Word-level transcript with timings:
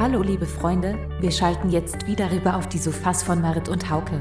Hallo 0.00 0.22
liebe 0.22 0.44
Freunde, 0.44 0.98
wir 1.20 1.30
schalten 1.30 1.70
jetzt 1.70 2.08
wieder 2.08 2.32
rüber 2.32 2.56
auf 2.56 2.68
die 2.68 2.78
Sofas 2.78 3.22
von 3.22 3.40
Marit 3.40 3.68
und 3.68 3.88
Hauke. 3.88 4.18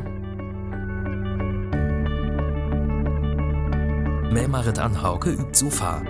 Mehr 4.31 4.47
Marit 4.47 4.77
an 4.77 5.01
Hauke 5.01 5.31
übt 5.31 5.55
Sofa. 5.55 6.03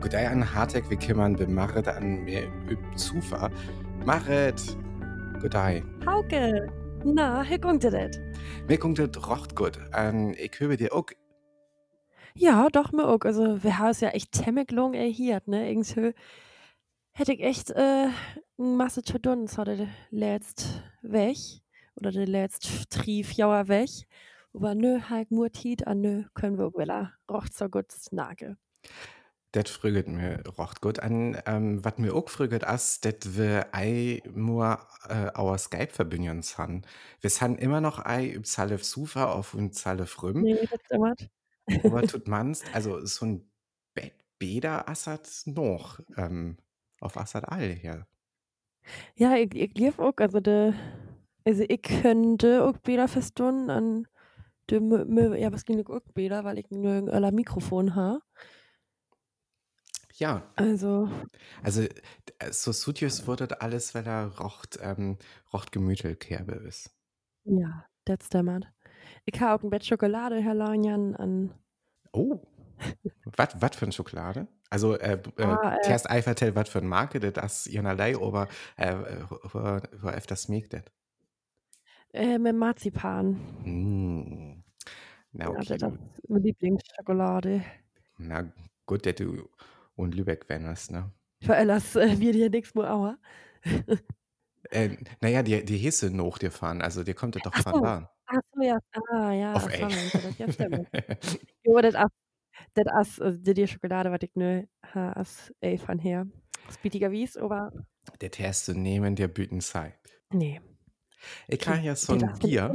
Godei 0.00 0.28
an 0.28 0.52
Hartek, 0.52 0.90
wie 0.90 0.96
kümmern 0.96 1.38
wir 1.38 1.48
Marit 1.48 1.86
an 1.86 2.24
mehr 2.24 2.48
übt 2.68 2.82
Sofa. 2.96 3.50
Marit, 4.04 4.76
Godei. 5.40 5.84
Hauke, 6.04 6.68
na, 7.04 7.44
wie 7.48 7.58
kommt 7.58 7.84
dir 7.84 7.92
das? 7.92 8.18
Mir 8.66 8.78
kommt 8.78 8.98
das 8.98 9.30
recht 9.30 9.54
gut. 9.54 9.78
Ähm, 9.94 10.34
ich 10.36 10.58
höre 10.58 10.76
dir 10.76 10.92
auch. 10.92 11.06
Ja, 12.34 12.68
doch, 12.70 12.92
mir 12.92 13.06
auch. 13.08 13.20
Also, 13.22 13.62
wir 13.62 13.78
haben 13.78 13.90
es 13.90 14.00
ja 14.00 14.10
echt 14.10 14.34
ziemlich 14.34 14.70
lang 14.70 14.94
erhielt, 14.94 15.48
ne? 15.48 15.68
Irgendwie 15.70 16.14
hätte 17.12 17.32
ich 17.32 17.40
echt 17.40 17.70
äh, 17.70 17.74
eine 17.76 18.12
Masse 18.58 19.02
zu 19.02 19.18
tun, 19.20 19.46
so 19.46 19.64
der 19.64 19.88
letzte 20.10 20.64
weg. 21.02 21.36
Oder 21.96 22.10
der 22.10 22.26
letzte 22.26 22.88
Trief 22.88 23.32
Jauer 23.32 23.68
weg. 23.68 23.90
Aber 24.54 24.74
nö, 24.74 25.00
halt 25.08 25.30
nur 25.30 25.50
Tiet, 25.52 25.86
an 25.86 26.00
nö, 26.00 26.24
können 26.34 26.58
wir 26.58 26.72
wieder 26.74 27.12
recht 27.28 27.54
so 27.54 27.68
gut 27.68 27.90
snacken. 27.92 28.58
Das 29.52 29.70
früget 29.70 30.08
mir 30.08 30.42
recht 30.58 30.80
gut 30.80 30.98
an. 31.00 31.36
Ähm, 31.44 31.84
was 31.84 31.98
mir 31.98 32.14
auch 32.14 32.28
früget 32.30 32.62
ist, 32.62 33.04
dass 33.04 33.36
wir 33.36 33.66
ei 33.72 34.22
nur 34.34 34.78
äh, 35.08 35.30
our 35.38 35.58
Skype 35.58 35.92
verbindungen 35.92 36.42
haben. 36.56 36.82
Wir 37.20 37.30
haben 37.30 37.58
immer 37.58 37.80
noch 37.82 38.02
ei 38.04 38.28
über 38.30 38.44
Zalef 38.44 38.82
Sufa 38.84 39.30
auf 39.30 39.52
und 39.54 39.74
Zalef 39.74 40.22
Rüm. 40.22 40.42
Nee, 40.42 40.66
das 40.70 40.80
stimmt. 40.86 41.30
Aber 41.82 42.04
tut 42.06 42.28
man's, 42.28 42.66
also 42.72 43.04
so 43.06 43.26
ein 43.26 43.50
Beda 44.38 44.82
Assad 44.88 45.28
noch 45.46 46.00
ähm, 46.16 46.58
auf 47.00 47.16
Assad 47.16 47.48
all 47.48 47.74
her. 47.74 48.06
Ja, 49.16 49.36
ich, 49.36 49.54
ich 49.54 49.74
lief 49.78 49.98
auch, 49.98 50.14
also 50.18 50.40
de, 50.40 50.72
also 51.44 51.64
ich 51.68 51.82
könnte 51.82 52.64
auch 52.64 52.74
wieder 52.84 53.08
verstehen 53.08 53.70
an 53.70 54.06
de, 54.70 54.78
mö- 54.80 55.04
mö- 55.06 55.36
ja, 55.36 55.52
was 55.52 55.64
ging 55.64 55.84
auch 55.86 56.00
wieder, 56.14 56.44
weil 56.44 56.58
ich 56.58 56.70
nur 56.70 56.92
ein 57.12 57.34
Mikrofon 57.34 57.94
habe. 57.94 58.20
Ja, 60.14 60.42
Also, 60.56 61.08
also 61.62 61.82
d- 61.84 62.52
so 62.52 62.72
Sutjes 62.72 63.26
wurde 63.26 63.46
das 63.48 63.60
alles, 63.60 63.94
weil 63.94 64.06
er 64.06 64.38
rocht, 64.38 64.78
ähm, 64.82 65.18
rocht 65.52 65.72
Gemütelkerbe 65.72 66.54
ist. 66.54 66.90
ja, 67.44 67.84
das 68.04 68.26
stimmt. 68.26 68.66
Ich 69.26 69.40
habe 69.40 69.54
auch 69.60 69.64
ein 69.64 69.70
Bett 69.70 69.86
Schokolade, 69.86 70.40
Herr 70.42 70.54
Lanjan, 70.54 71.16
an, 71.16 71.54
Oh, 72.12 72.42
was 73.36 73.50
was 73.60 73.76
für 73.76 73.86
eine 73.86 73.92
Schokolade? 73.92 74.48
Also, 74.70 74.96
äh, 74.98 75.20
äh, 75.38 75.58
ah, 75.62 75.76
äh, 75.76 75.80
zuerst 75.80 76.10
ei 76.10 76.22
vertell, 76.22 76.54
was 76.54 76.68
für 76.68 76.78
eine 76.78 76.88
Marke 76.88 77.20
das 77.20 77.66
ist, 77.66 77.74
ihrerlei, 77.74 78.16
aber 78.16 78.48
äh, 78.76 78.94
öfters 80.04 80.44
schmeckt 80.44 80.72
das? 80.74 80.82
äh, 82.12 82.38
mit 82.38 82.54
Marzipan. 82.56 83.36
Mm. 83.64 84.62
Na, 85.32 85.46
Ja, 85.46 85.58
okay, 85.58 85.76
das 85.78 85.82
du, 85.82 85.98
ist 86.14 86.28
meine 86.28 86.44
Lieblingsschokolade. 86.44 87.64
na 88.18 88.50
gut, 88.86 89.04
dass 89.06 89.16
du 89.16 89.50
und 89.96 90.14
Lübeck 90.14 90.48
wennest, 90.48 90.90
ne? 90.92 91.12
Für 91.42 91.56
alles 91.56 91.96
äh, 91.96 92.18
wird 92.20 92.34
hier 92.36 92.50
nichts 92.50 92.74
mehr 92.74 92.92
Auer. 92.94 93.18
Äh, 94.70 94.96
naja, 95.20 95.42
die, 95.42 95.64
die 95.64 95.76
Hesse 95.76 96.10
noch 96.10 96.38
dir 96.38 96.50
fahren, 96.50 96.82
also 96.82 97.04
dir 97.04 97.14
kommt 97.14 97.34
das 97.36 97.42
doch 97.42 97.54
Ach 97.54 97.62
von 97.62 97.80
so, 97.80 97.80
da. 97.80 98.10
Ach 98.32 98.40
so, 98.54 98.62
ja, 98.62 98.78
ah, 99.10 99.32
ja, 99.32 99.56
Auf 99.56 99.62
so 99.64 99.68
ey. 99.68 99.82
meinst 99.88 100.18
du 100.18 100.22
das, 100.22 100.38
ja, 100.38 100.48
stimmt. 100.48 100.88
Jo, 101.64 101.80
das 101.80 101.94
ist, 101.94 102.10
das 102.74 103.08
ist, 103.08 103.22
also 103.22 103.38
die, 103.38 103.54
die 103.54 103.68
Schokolade, 103.68 104.10
was 104.10 104.20
ich 104.22 104.34
nur 104.34 104.64
ha, 104.94 105.12
ist, 105.20 105.54
ey, 105.60 105.78
von 105.78 105.98
her. 105.98 106.26
Spittiger 106.70 107.10
Wies, 107.10 107.36
aber, 107.36 107.72
Der 108.20 108.30
erste 108.38 108.74
nehmen 108.74 109.16
der 109.16 109.28
Büten 109.28 109.60
Zeit. 109.60 109.98
nee. 110.32 110.60
Ich 111.48 111.60
kann 111.60 111.84
ja 111.84 111.94
so 111.94 112.14
ein 112.14 112.38
Bier. 112.40 112.74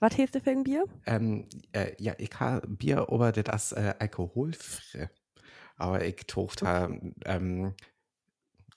Was 0.00 0.18
heißt 0.18 0.34
du 0.34 0.40
für 0.40 0.50
ein 0.50 0.64
Bier? 0.64 0.84
Ähm, 1.06 1.48
äh, 1.72 1.92
ja, 1.98 2.14
ich 2.18 2.30
habe 2.40 2.66
Bier, 2.66 3.06
aber 3.10 3.32
das 3.32 3.72
ist 3.72 3.78
äh, 3.78 3.94
alkoholfrei. 3.98 5.10
Aber 5.76 6.04
ich 6.04 6.16
tocht 6.26 6.62
okay. 6.62 7.14
ähm, 7.24 7.74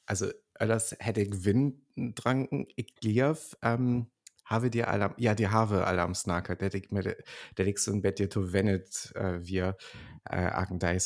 also 0.06 0.28
das 0.60 0.96
hätte 1.00 1.22
ich 1.22 1.46
Wind 1.46 1.82
tranken. 2.16 2.68
Ich 2.76 2.94
lief, 3.02 3.58
ähm, 3.62 4.08
habe 4.46 4.70
die 4.70 4.84
Alarm, 4.84 5.14
ja, 5.18 5.36
die 5.36 5.48
habe 5.48 5.86
Alarmsnacker, 5.88 6.56
der 6.56 6.74
ich 6.74 6.92
mir, 6.92 7.16
der 7.58 7.68
so 7.78 7.92
ein 7.92 8.02
Bett 8.02 8.20
dir 8.20 8.30
to 8.30 8.54
wennet, 8.54 9.12
äh, 9.16 9.40
wir, 9.42 9.78
äh, 10.26 10.36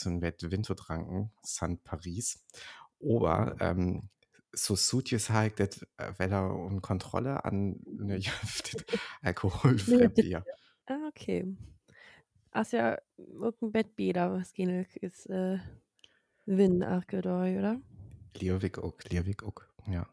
ein 0.05 0.19
Bett 0.19 0.41
Winter 0.51 0.75
tranken, 0.75 1.31
San 1.43 1.79
Paris. 1.79 2.43
Aber, 3.01 3.55
ähm, 3.59 4.09
so 4.53 4.75
Sutjes 4.75 5.29
halt, 5.29 5.59
das, 5.59 5.83
äh, 5.97 6.13
weil 6.17 6.31
er 6.31 6.53
um 6.53 6.81
Kontrolle 6.81 7.45
an, 7.45 7.79
ne, 7.85 8.19
alkoholfrei 9.21 10.07
Bier. 10.09 10.45
Ah, 10.87 11.07
okay. 11.09 11.55
Ach 12.51 12.71
ja, 12.71 12.97
irgendein 13.17 13.71
Bettbier, 13.71 14.31
was 14.31 14.53
gehen 14.53 14.69
ist, 14.95 15.27
äh, 15.27 15.59
Win, 16.45 16.81
ach, 16.81 17.03
oder? 17.11 17.81
Liewig 18.35 18.77
auch, 18.79 18.97
liewig 19.09 19.43
auch, 19.43 19.61
ja. 19.87 20.07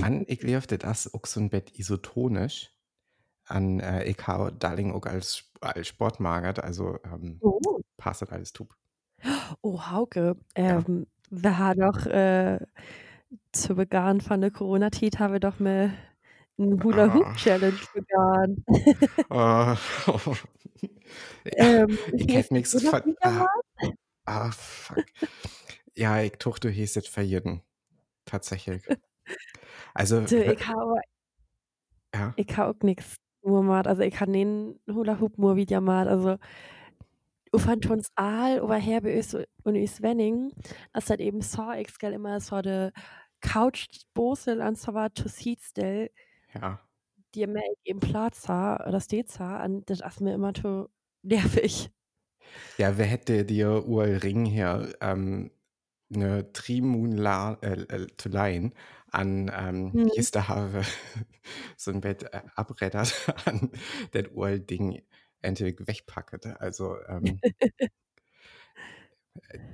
An, 0.00 0.24
ich 0.28 0.42
liefte 0.42 0.78
das 0.78 1.12
auch 1.12 1.26
so 1.26 1.40
ein 1.40 1.50
Bett 1.50 1.78
isotonisch. 1.78 2.70
An, 3.46 3.80
äh, 3.80 4.04
ich 4.04 4.18
habe 4.26 4.52
Darling 4.52 4.92
auch 4.92 5.06
als, 5.06 5.44
als 5.60 5.88
Sportmagert, 5.88 6.62
also 6.62 6.98
ähm, 7.04 7.38
Oh. 7.40 7.80
passt 7.96 8.22
das 8.22 8.30
alles 8.30 8.52
tub. 8.52 8.74
Oh, 9.62 9.80
Hauke, 9.90 10.36
Ja. 10.56 10.78
ähm, 10.86 11.06
wir 11.30 11.58
haben 11.58 11.80
doch 11.80 12.06
äh, 12.06 12.58
zu 13.52 13.74
Beginn 13.74 14.20
von 14.20 14.40
der 14.40 14.50
Corona-Zeit 14.50 15.18
haben 15.18 15.32
wir 15.32 15.40
doch 15.40 15.58
mal 15.58 15.92
eine 16.58 16.76
Ah. 16.76 16.84
Hula-Hoop-Challenge 16.84 17.78
begann. 17.94 18.64
Äh, 19.30 19.76
ähm, 21.56 21.98
ich 22.12 22.34
hätte 22.34 22.54
nichts 22.54 22.74
wieder 22.74 23.04
Ah, 23.22 23.46
ah, 24.26 24.50
fuck. 24.52 25.04
Ja, 25.94 26.20
ich 26.20 26.32
tuch, 26.38 26.58
du 26.58 26.68
hieß 26.70 26.96
es 26.96 27.08
verjeden. 27.08 27.62
Tatsächlich. 28.24 28.82
Also, 29.94 30.26
Du, 30.26 30.36
ich 30.44 30.66
habe 30.66 31.00
ja. 32.14 32.34
ich 32.36 32.56
habe 32.56 32.70
auch 32.76 32.82
nichts 32.82 33.16
mal, 33.44 33.86
also 33.86 34.02
ich 34.02 34.18
habe 34.20 34.32
den 34.32 34.80
Hula-Hoop 34.90 35.38
nur 35.38 35.56
wieder 35.56 35.80
mal, 35.80 36.08
also 36.08 36.36
ich 37.52 37.62
fand 37.62 37.86
uns 37.90 38.08
all 38.16 38.58
über 38.58 38.76
Herbe 38.76 39.10
und 39.64 39.76
ist 39.76 40.02
Wenning, 40.02 40.52
als 40.92 41.10
halt 41.10 41.20
eben 41.20 41.40
so, 41.40 41.70
ich 41.72 41.96
gell 41.98 42.12
immer 42.12 42.40
so 42.40 42.60
de 42.62 42.90
Couch-Bosel 43.40 44.60
an 44.62 44.74
so 44.74 44.94
war 44.94 45.12
to 45.12 45.28
Seatstell, 45.28 46.10
Ja. 46.54 46.84
die 47.34 47.46
mir 47.46 47.62
eben 47.84 48.00
Platz 48.00 48.48
ha, 48.48 48.86
oder 48.88 49.00
steht 49.00 49.28
und 49.64 49.88
das 49.90 50.00
ist 50.00 50.20
mir 50.20 50.34
immer 50.34 50.52
to 50.52 50.88
nervig. 51.22 51.90
Ja, 52.78 52.98
wer 52.98 53.06
hätte 53.06 53.44
dir 53.44 53.86
Ural 53.86 54.16
Ring 54.16 54.44
hier 54.44 54.94
ähm, 55.00 55.52
eine 56.14 56.52
Trimun 56.52 57.16
äh, 57.62 57.72
äh, 57.82 58.06
zu 58.16 58.28
leihen 58.28 58.74
an 59.14 59.50
ähm, 59.54 59.94
Mhm. 59.94 60.10
Haare 60.48 60.82
so 61.76 61.90
ein 61.90 62.00
Bett 62.00 62.24
äh, 62.24 62.42
abreddert 62.54 63.14
an 63.46 63.70
das 64.12 64.24
Ural 64.32 64.60
Ding 64.60 65.02
endlich 65.42 65.76
wegpacket. 65.86 66.46
Also 66.60 66.96
ähm, 67.08 67.40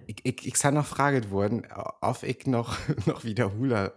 ich, 0.06 0.24
ich, 0.24 0.46
ich 0.46 0.56
sei 0.56 0.70
noch 0.70 0.86
fraget 0.86 1.30
worden, 1.30 1.66
ob 2.00 2.22
ich 2.22 2.46
noch, 2.46 2.76
noch 3.06 3.24
wieder 3.24 3.52
Hula 3.54 3.92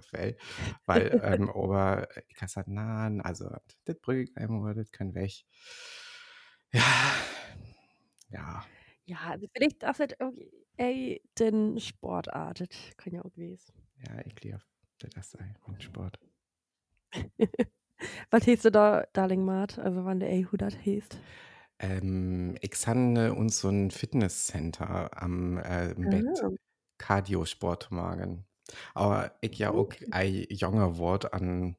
fällt, 0.00 0.40
weil 0.86 1.20
ähm, 1.22 1.50
aber 1.50 2.08
ich 2.28 2.36
habe 2.36 2.46
gesagt, 2.46 2.68
nein, 2.68 3.20
also 3.20 3.50
das 3.84 3.96
ich 4.22 4.36
einmal, 4.36 4.74
das 4.74 4.90
kann 4.90 5.14
weg. 5.14 5.44
Ja, 6.72 6.82
ja. 8.30 8.64
Ja, 9.06 9.18
also 9.30 9.46
vielleicht 9.54 9.82
das 9.82 9.98
halt 9.98 10.16
irgendwie, 10.18 10.50
ey, 10.76 11.22
den 11.38 11.78
Sportart, 11.80 12.60
das 12.60 12.68
kann 12.96 13.12
ja 13.14 13.22
auch 13.24 13.32
gewesen. 13.32 13.72
Ja, 14.06 14.20
ich 14.24 14.40
liebe 14.42 14.60
das 14.98 15.30
sei 15.32 15.54
mein 15.66 15.80
Sport. 15.80 16.18
Was 18.30 18.46
heißt 18.46 18.64
du 18.66 18.70
da, 18.70 19.06
Darling 19.12 19.44
Mart, 19.44 19.78
also 19.78 20.04
wann 20.04 20.20
der 20.20 20.30
who 20.50 20.56
das 20.56 20.76
heißt? 20.76 21.18
Ähm, 21.78 22.56
ich 22.60 22.86
habe 22.86 23.34
uns 23.34 23.58
so 23.60 23.68
ein 23.68 23.90
Fitnesscenter 23.90 25.20
am 25.20 25.58
äh, 25.58 25.92
im 25.92 26.08
Bett 26.08 26.26
Ah, 26.42 26.50
Cardio-Sport 26.98 27.90
magen. 27.90 28.46
Aber 28.94 29.36
ich 29.40 29.58
ja 29.58 29.72
auch 29.72 29.92
ein 30.10 30.46
junger 30.50 30.98
Wort 30.98 31.32
an 31.34 31.76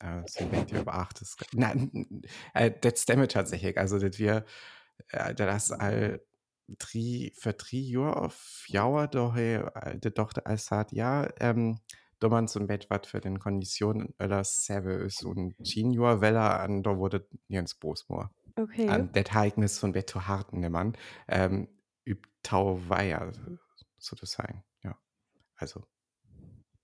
äh, 0.00 0.22
so 0.26 0.46
Bett 0.48 0.72
über 0.72 0.94
acht 0.94 1.20
ist. 1.22 1.38
Nein, 1.54 2.22
äh, 2.54 2.72
das 2.80 3.02
stimmt 3.02 3.32
tatsächlich. 3.32 3.78
Also, 3.78 3.98
dass 3.98 4.18
wir, 4.18 4.44
äh, 5.10 5.34
das 5.34 5.72
all 5.72 6.22
drei, 6.68 7.32
für 7.36 7.54
drei 7.54 7.78
Jahre 7.78 8.16
auf 8.16 8.64
Jauer 8.68 9.08
daher, 9.08 9.72
äh, 9.76 9.98
Tochter 10.12 10.46
als 10.46 10.70
hat, 10.70 10.92
ja, 10.92 11.28
ähm, 11.40 11.80
so 12.20 12.60
ein 12.60 12.66
Bett 12.66 12.86
was 12.90 13.06
für 13.06 13.20
den 13.20 13.38
Konditionen 13.38 14.14
öller 14.20 14.44
selber 14.44 14.98
ist 14.98 15.24
und 15.24 15.54
Junior 15.60 16.20
Weller 16.20 16.60
an, 16.60 16.82
da 16.82 16.96
wurde 16.98 17.26
Jens 17.48 17.74
Bosmoor. 17.74 18.30
Okay. 18.56 18.88
An 18.88 19.10
das 19.12 19.32
habe 19.32 19.46
ich 19.48 19.56
mir 19.56 19.68
so 19.68 19.86
ein 19.86 19.92
Bett 19.92 20.10
zu 20.10 20.26
hart, 20.26 20.52
ne 20.52 20.70
Mann. 20.70 20.96
Ähm, 21.28 21.68
üb 22.06 22.26
Tau 22.42 22.80
Weiher, 22.88 23.32
sozusagen, 23.98 24.64
ja. 24.82 24.98
Also 25.56 25.84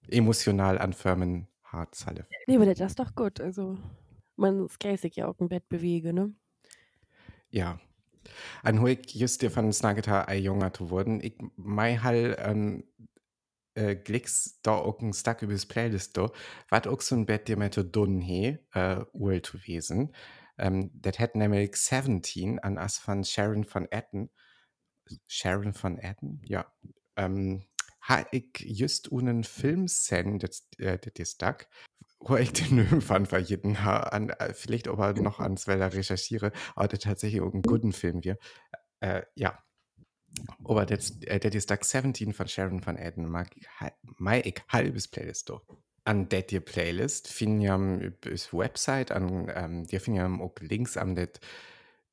emotional 0.09 0.79
anfirmen, 0.79 1.49
hart 1.65 1.95
Salif. 1.95 2.27
Nee, 2.47 2.57
aber 2.57 2.67
das 2.67 2.81
ist 2.81 2.99
doch 2.99 3.15
gut. 3.15 3.41
Also, 3.41 3.79
man 4.37 4.69
kann 4.79 4.97
sich 4.97 5.17
ja 5.17 5.27
auch 5.27 5.39
im 5.41 5.49
Bett 5.49 5.69
bewegen, 5.69 6.15
ne? 6.15 6.35
Ja. 7.51 7.79
An 8.63 8.79
hoe 8.79 8.91
ik 8.91 9.11
just 9.11 9.41
dir 9.41 9.51
van 9.51 9.73
snaget 9.73 10.07
ei 10.07 10.41
jonger 10.41 10.71
te 10.71 10.89
worden. 10.89 11.21
Ik 11.21 11.41
mei 11.57 11.97
hal 11.97 12.35
ähm, 12.39 12.85
äh, 13.75 13.97
Glicks 13.97 14.61
da 14.63 14.73
auch 14.73 15.01
ein 15.01 15.13
Stack 15.13 15.43
übers 15.43 15.67
Playlist 15.67 16.19
wat 16.69 16.87
auch 16.87 17.01
so 17.01 17.15
ein 17.15 17.27
Bett 17.27 17.49
dir 17.49 17.57
mit 17.57 17.77
dun 17.95 18.21
he, 18.21 18.59
äh, 18.73 19.05
Uhl 19.13 19.43
zu 19.43 19.59
wesen. 19.67 20.15
Ähm, 20.59 20.91
das 20.95 21.19
hat 21.19 21.35
nämlich 21.35 21.77
17 21.77 22.59
an 22.61 22.79
as 22.79 22.99
von 22.99 23.25
Sharon 23.25 23.65
von 23.65 23.91
Etten. 23.91 24.31
Sharon 25.27 25.75
von 25.75 25.99
Etten? 25.99 26.41
Ja. 26.45 26.67
Ähm, 27.17 27.65
ha 28.01 28.25
ich 28.31 28.61
just 28.61 29.09
unen 29.09 29.45
Film 29.45 29.89
sen, 29.89 30.39
das, 30.39 30.69
äh, 30.79 30.99
das 30.99 31.13
ist 31.19 31.35
Stack, 31.35 31.69
wo 32.21 32.37
ich 32.37 32.53
den 32.53 32.77
Nöm 32.77 33.01
fand, 33.01 33.33
war 33.33 33.39
jeden 33.39 33.77
an, 33.77 34.31
äh, 34.31 34.55
vielleicht 34.55 34.89
aber 34.89 35.13
noch 35.15 35.41
ans 35.41 35.67
Weller 35.67 35.93
recherchiere, 35.93 36.53
aber 36.75 36.89
der 36.89 36.99
tatsächlich 37.01 37.41
irgendeinen 37.41 37.73
guten 37.73 37.93
Film 37.93 38.23
wir. 38.25 38.39
Äh, 39.01 39.23
ja. 39.35 39.64
Aber 40.65 40.87
das, 40.87 41.21
äh, 41.23 41.39
das 41.39 41.55
ist 41.55 41.67
Tag 41.67 41.85
17 41.85 42.33
von 42.33 42.49
Sharon 42.49 42.85
van 42.85 42.97
Etten, 42.97 43.29
mag 43.29 43.51
ich, 43.57 43.67
mei 44.19 44.41
ich 44.41 44.63
halbes 44.69 45.09
Playlist 45.09 45.49
do. 45.49 45.61
An 46.05 46.29
det 46.29 46.51
die 46.51 46.61
Playlist 46.61 47.29
finden 47.29 47.61
ja 47.61 47.77
bis 47.77 48.53
Website, 48.53 49.11
an 49.11 49.51
ähm, 49.55 49.87
finden 49.89 50.15
ja 50.15 50.27
auch 50.27 50.55
Links 50.61 50.97
an 50.97 51.15
das 51.15 51.41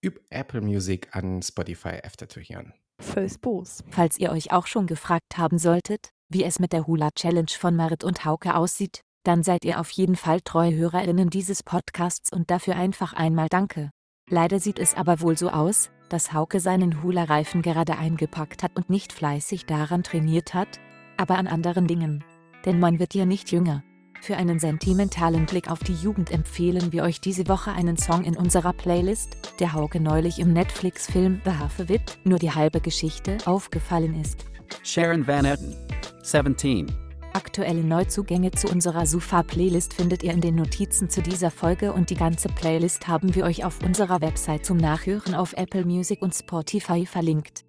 üb 0.03 0.19
Apple 0.29 0.61
Music 0.61 1.09
an 1.11 1.41
Spotify 1.41 1.99
öfter 2.03 2.29
zu 2.29 2.39
hören. 2.39 2.73
Voll 2.99 3.29
Spoß. 3.29 3.83
Falls 3.89 4.17
ihr 4.17 4.31
euch 4.31 4.51
auch 4.51 4.67
schon 4.67 4.87
gefragt 4.87 5.37
haben 5.37 5.57
solltet, 5.57 6.11
wie 6.29 6.43
es 6.43 6.59
mit 6.59 6.71
der 6.71 6.87
Hula 6.87 7.09
Challenge 7.11 7.49
von 7.49 7.75
Marit 7.75 8.03
und 8.03 8.23
Hauke 8.25 8.55
aussieht, 8.55 9.01
dann 9.23 9.43
seid 9.43 9.65
ihr 9.65 9.79
auf 9.79 9.91
jeden 9.91 10.15
Fall 10.15 10.41
treue 10.41 10.75
HörerInnen 10.75 11.29
dieses 11.29 11.63
Podcasts 11.63 12.31
und 12.31 12.49
dafür 12.49 12.75
einfach 12.75 13.13
einmal 13.13 13.49
Danke. 13.49 13.91
Leider 14.29 14.59
sieht 14.59 14.79
es 14.79 14.95
aber 14.95 15.21
wohl 15.21 15.37
so 15.37 15.49
aus, 15.49 15.91
dass 16.11 16.33
Hauke 16.33 16.59
seinen 16.59 17.01
Hula-Reifen 17.01 17.61
gerade 17.61 17.97
eingepackt 17.97 18.63
hat 18.63 18.75
und 18.75 18.89
nicht 18.89 19.13
fleißig 19.13 19.65
daran 19.65 20.03
trainiert 20.03 20.53
hat, 20.53 20.79
aber 21.17 21.37
an 21.37 21.47
anderen 21.47 21.87
Dingen. 21.87 22.23
Denn 22.65 22.79
man 22.79 22.99
wird 22.99 23.13
ja 23.13 23.25
nicht 23.25 23.51
jünger. 23.51 23.83
Für 24.21 24.37
einen 24.37 24.59
sentimentalen 24.59 25.47
Blick 25.47 25.71
auf 25.71 25.79
die 25.79 25.95
Jugend 25.95 26.29
empfehlen 26.31 26.91
wir 26.91 27.03
euch 27.03 27.21
diese 27.21 27.47
Woche 27.47 27.71
einen 27.71 27.97
Song 27.97 28.23
in 28.23 28.37
unserer 28.37 28.71
Playlist, 28.71 29.55
der 29.59 29.73
Hauke 29.73 29.99
neulich 29.99 30.37
im 30.37 30.53
Netflix-Film 30.53 31.41
The 31.43 31.51
Hafewit, 31.51 32.19
nur 32.23 32.37
die 32.37 32.51
halbe 32.51 32.81
Geschichte, 32.81 33.37
aufgefallen 33.45 34.19
ist. 34.19 34.45
Sharon 34.83 35.25
Van 35.25 35.45
Etten, 35.45 35.75
17. 36.21 37.10
Aktuelle 37.33 37.83
Neuzugänge 37.83 38.51
zu 38.51 38.67
unserer 38.67 39.05
Sufa-Playlist 39.05 39.93
findet 39.93 40.23
ihr 40.23 40.33
in 40.33 40.41
den 40.41 40.55
Notizen 40.55 41.09
zu 41.09 41.21
dieser 41.21 41.49
Folge 41.51 41.93
und 41.93 42.09
die 42.09 42.15
ganze 42.15 42.49
Playlist 42.49 43.07
haben 43.07 43.35
wir 43.35 43.45
euch 43.45 43.63
auf 43.63 43.81
unserer 43.83 44.21
Website 44.21 44.65
zum 44.65 44.77
Nachhören 44.77 45.33
auf 45.33 45.53
Apple 45.53 45.85
Music 45.85 46.21
und 46.21 46.35
Spotify 46.35 47.05
verlinkt. 47.05 47.63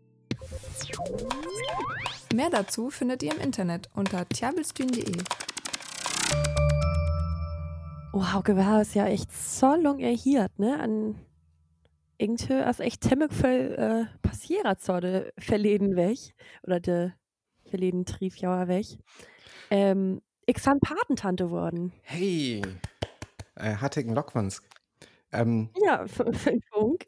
Mehr 2.35 2.51
dazu 2.51 2.91
findet 2.91 3.23
ihr 3.23 3.33
im 3.33 3.41
Internet 3.41 3.89
unter 3.95 4.29
tiabelstühn.de. 4.29 5.17
Oh, 8.13 8.33
Hauke, 8.33 8.57
haben 8.65 8.81
es 8.81 8.95
ja 8.95 9.07
echt 9.07 9.33
so 9.33 9.75
lang 9.75 10.01
erhiert, 10.01 10.59
ne? 10.59 10.79
An 10.79 11.15
irgendwie 12.19 12.55
ist 12.55 12.81
echt 12.81 13.05
ziemlich 13.05 13.33
viel 13.33 13.75
äh, 13.77 14.05
passiert 14.23 14.81
so 14.81 15.01
de 15.01 15.33
verleden 15.39 15.97
weg. 15.97 16.19
Oder 16.63 16.81
de 16.81 17.11
verleden 17.69 18.05
Triefjauer 18.05 18.69
weg. 18.69 18.87
Ähm, 19.71 20.21
ich 20.47 20.59
san 20.59 20.81
Patentante 20.81 21.51
worden. 21.51 21.93
Hey, 22.03 22.63
äh, 23.57 23.77
Hattingen 23.77 24.15
Lockwans. 24.15 24.63
Ähm, 25.33 25.71
Ja, 25.85 26.07
für, 26.33 26.33
Funk. 26.71 27.07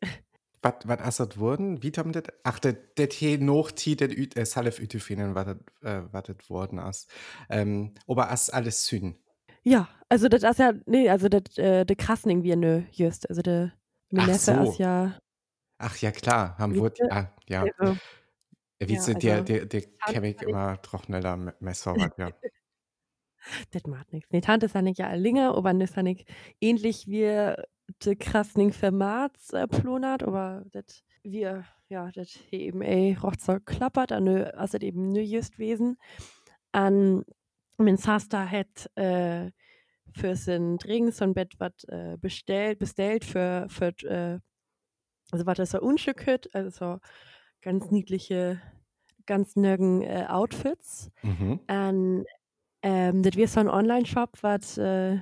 was 0.62 0.75
was 0.85 1.00
assert 1.00 1.38
wurden? 1.38 1.82
Wie 1.82 1.93
haben 1.93 2.12
das? 2.12 2.25
Ach, 2.43 2.58
das 2.58 2.76
das 2.96 3.12
hier 3.12 3.38
noch 3.38 3.70
die 3.70 3.96
das 3.96 4.11
äh, 4.12 4.44
Salif 4.44 4.79
Ütefinen 4.79 5.35
was 5.35 5.46
das 5.82 6.23
das 6.26 6.50
worden 6.50 6.79
ist. 6.79 7.11
Ähm, 7.50 7.94
aber 8.06 8.31
as 8.31 8.50
alles 8.50 8.87
Süden. 8.87 9.19
Ja, 9.62 9.88
also 10.08 10.29
das 10.29 10.43
ist 10.43 10.58
ja, 10.58 10.73
nee, 10.87 11.08
also 11.08 11.29
das, 11.29 11.56
äh, 11.58 11.85
de 11.85 11.97
Krasning 11.97 12.43
wie 12.43 12.55
nö, 12.56 12.82
just. 12.93 13.29
Also 13.29 13.43
de 13.43 13.70
Neffe 14.11 14.38
so. 14.38 14.70
ist 14.70 14.79
ja, 14.79 15.19
Ach 15.79 15.97
ja 15.99 16.12
klar, 16.12 16.56
haben 16.58 16.75
wir 16.75 16.93
ah, 17.11 17.26
ja. 17.47 17.64
also, 17.79 17.97
Wie 18.81 18.94
ja, 18.94 19.00
sind 19.00 19.23
der 19.23 19.37
also, 19.38 19.55
ich 19.55 19.99
kann 19.99 20.25
ich- 20.25 20.43
immer 20.43 20.81
trockneller 20.82 21.37
Messer 21.61 21.94
was, 21.97 22.11
ja. 22.19 22.31
das 23.71 23.85
macht 23.87 24.12
nichts. 24.12 24.31
Nee, 24.32 24.41
Tante 24.41 24.67
ist 24.67 24.75
ja 24.75 25.15
länger, 25.15 25.55
aber 25.56 25.73
ja 25.73 26.03
nicht 26.03 26.26
ähnlich 26.61 27.06
wie 27.06 27.55
de 28.05 28.17
Krasning 28.17 28.73
Vermats 28.73 29.53
äh, 29.53 29.67
plonert, 29.69 30.23
aber 30.23 30.65
das 30.73 31.03
wir, 31.23 31.65
ja, 31.88 32.11
das 32.12 32.29
hier 32.31 32.61
eben 32.61 32.82
ey, 32.82 33.15
rocht 33.23 33.41
so 33.41 33.59
klappert, 33.61 34.12
an 34.12 34.29
also 34.29 34.79
das 34.79 34.87
eben 34.87 35.09
nö 35.12 35.21
just 35.21 35.59
wesen. 35.59 35.97
An 36.73 37.25
mein 37.79 37.97
Sasta 37.97 38.47
hat 38.47 38.91
äh, 38.97 39.50
für 40.15 40.37
sein 40.37 40.79
Drinks 40.79 41.19
so 41.19 41.25
ein 41.25 41.35
Bett 41.35 41.55
was 41.59 41.85
äh, 41.88 42.17
bestellt, 42.19 42.79
bestellt 42.79 43.25
für, 43.25 43.67
für 43.69 43.88
äh, 44.05 44.38
also 45.31 45.47
was 45.47 45.56
das 45.56 45.71
so 45.73 45.81
Unstück 45.81 46.26
hat, 46.26 46.49
also 46.55 46.71
so 46.71 46.99
ganz 47.64 47.90
niedliche, 47.90 48.61
ganz 49.26 49.56
nirgen 49.56 50.02
äh, 50.02 50.26
Outfits. 50.28 51.11
Mhm. 51.22 51.61
Und 51.66 52.25
ähm, 52.82 53.22
das 53.22 53.37
wird 53.37 53.49
so 53.49 53.61
ein 53.61 53.69
Online-Shop, 53.69 54.38
was 54.43 54.76
äh, 54.76 55.19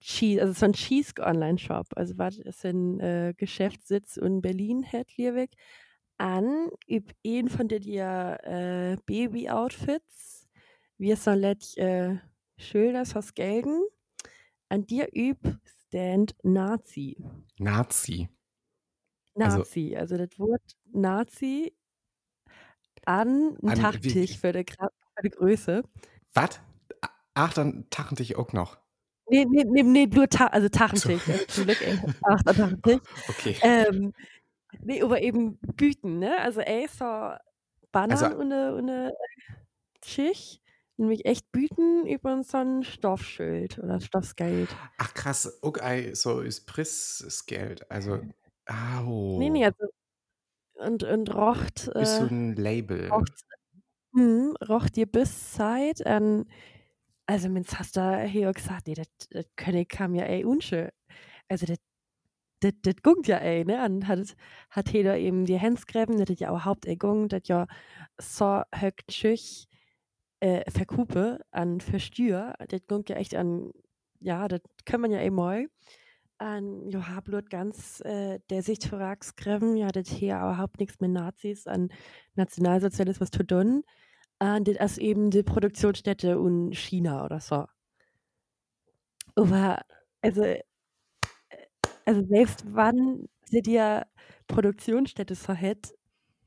Cheese, 0.00 0.40
also 0.40 0.54
so 0.54 0.64
ein 0.64 0.72
Cheese-Online-Shop, 0.72 1.88
also 1.96 2.16
was 2.16 2.38
ist 2.38 2.64
ein 2.64 2.98
äh, 3.00 3.34
Geschäftssitz 3.36 4.16
in 4.16 4.40
Berlin 4.40 4.84
hat, 4.90 5.16
Liebig. 5.16 5.50
An 6.16 6.70
üb 6.88 7.12
ein 7.24 7.48
von 7.48 7.68
dir 7.68 8.38
äh, 8.42 8.96
Baby-Outfits, 9.06 10.48
wie 10.96 11.14
so 11.14 11.32
let 11.32 11.76
äh, 11.76 12.16
Schilders 12.56 13.14
aus 13.14 13.34
Gelgen. 13.34 13.82
An 14.70 14.86
dir 14.86 15.08
üb 15.14 15.38
Stand 15.64 16.34
Nazi. 16.42 17.22
Nazi. 17.58 18.28
Also- 19.34 19.58
Nazi, 19.58 19.96
also, 19.96 20.16
das 20.16 20.38
Wort 20.38 20.76
Nazi 20.92 21.74
an 23.04 23.56
Tachtisch 23.74 24.38
für 24.38 24.52
die, 24.52 24.64
für 24.68 25.22
die 25.22 25.30
Größe. 25.30 25.82
Was? 26.34 26.60
Ach, 27.34 27.52
dann 27.54 27.86
tachen 27.90 28.16
dich 28.16 28.36
auch 28.36 28.52
noch. 28.52 28.78
Nee, 29.30 29.44
nee, 29.48 29.64
nee, 29.66 29.82
nee, 29.82 30.06
nur 30.06 30.28
Ta 30.28 30.46
also 30.46 30.68
Tachentisch. 30.68 31.28
Also 31.28 31.44
zum 31.46 31.64
Glück, 31.64 31.80
ey. 31.86 31.98
Ach, 32.22 32.42
Tachentisch. 32.42 33.00
Okay. 33.28 33.56
Ähm, 33.62 34.12
nee, 34.80 35.02
aber 35.02 35.20
eben 35.22 35.58
Büten, 35.58 36.18
ne? 36.18 36.38
Also, 36.40 36.60
ey, 36.60 36.86
so 36.88 37.04
Bananen 37.92 38.12
Also- 38.24 38.36
und 38.38 38.52
eine, 38.52 38.74
und 38.74 38.90
eine 38.90 39.12
Schicht, 40.04 40.62
nämlich 40.96 41.26
echt 41.26 41.50
Büten 41.52 42.06
über 42.06 42.42
so 42.42 42.58
ein 42.58 42.82
Stoffschild 42.84 43.78
oder 43.78 44.00
Stoffsgeld. 44.00 44.74
Ach 44.98 45.14
krass, 45.14 45.58
okay, 45.62 46.14
so 46.14 46.40
ist 46.40 46.66
Prissgeld. 46.66 47.90
Also, 47.90 48.20
au. 48.66 49.38
Nee, 49.38 49.50
nee, 49.50 49.64
also 49.64 49.86
und, 50.78 51.04
und 51.04 51.34
rocht, 51.34 51.88
Ist 51.98 52.16
so 52.16 52.24
äh, 52.24 52.28
ein 52.28 52.56
Label. 52.56 53.10
rocht, 53.10 53.32
hm, 54.14 54.56
rocht 54.68 54.96
dir 54.96 55.06
bis 55.06 55.52
Zeit 55.52 56.06
an, 56.06 56.46
also 57.26 57.48
mit 57.50 57.68
hast 57.78 57.96
du 57.96 58.22
hier 58.26 58.52
gesagt, 58.52 58.88
nee, 58.88 58.94
das, 58.94 59.08
könne 59.56 59.86
kam 59.86 60.14
ja 60.14 60.24
ey 60.24 60.44
unschön. 60.44 60.90
Also 61.48 61.66
das, 61.66 61.78
das, 62.60 62.72
das 62.82 62.96
guckt 63.02 63.28
ja 63.28 63.38
ey, 63.38 63.64
ne? 63.64 63.84
Und 63.84 64.08
hat, 64.08 64.36
hat 64.70 64.90
jeder 64.92 65.18
eben 65.18 65.46
die 65.46 65.58
Händsgräben, 65.58 66.18
das 66.18 66.30
ist 66.30 66.40
ja 66.40 66.50
auch 66.50 66.64
Hauptegung, 66.66 67.28
das 67.28 67.42
ja 67.46 67.66
so 68.20 68.62
högt 68.74 69.12
schüch 69.12 69.68
äh, 70.40 70.70
verkupe 70.70 71.40
an 71.52 71.80
Verstür, 71.80 72.54
das 72.68 72.80
guckt 72.88 73.10
ja 73.10 73.16
echt 73.16 73.34
an, 73.36 73.72
ja, 74.20 74.48
das 74.48 74.60
kann 74.86 75.00
man 75.00 75.10
ja 75.12 75.20
eh 75.20 75.30
mal. 75.30 75.68
An 76.40 76.88
Joha 76.88 77.20
Blut 77.20 77.50
ganz 77.50 78.00
äh, 78.04 78.38
der 78.48 78.62
sich 78.62 78.78
Thoraxgräben, 78.78 79.76
ja, 79.76 79.88
das 79.88 80.08
hier 80.08 80.36
überhaupt 80.36 80.78
nichts 80.78 81.00
mit 81.00 81.10
Nazis 81.10 81.66
an 81.66 81.88
Nationalsozialismus 82.36 83.30
zu 83.32 83.42
tun. 83.44 83.82
Und 84.40 84.68
das 84.68 84.92
ist 84.92 84.98
eben 84.98 85.30
die 85.30 85.42
Produktionsstätte 85.42 86.30
in 86.30 86.72
China 86.72 87.24
oder 87.24 87.40
so. 87.40 87.66
Aber, 89.36 89.82
also, 90.22 90.42
äh, 90.42 90.62
also 92.06 92.24
selbst 92.26 92.64
wann 92.74 93.28
sie 93.44 93.62
dir 93.62 94.06
Produktionsstätte 94.48 95.34
so 95.34 95.54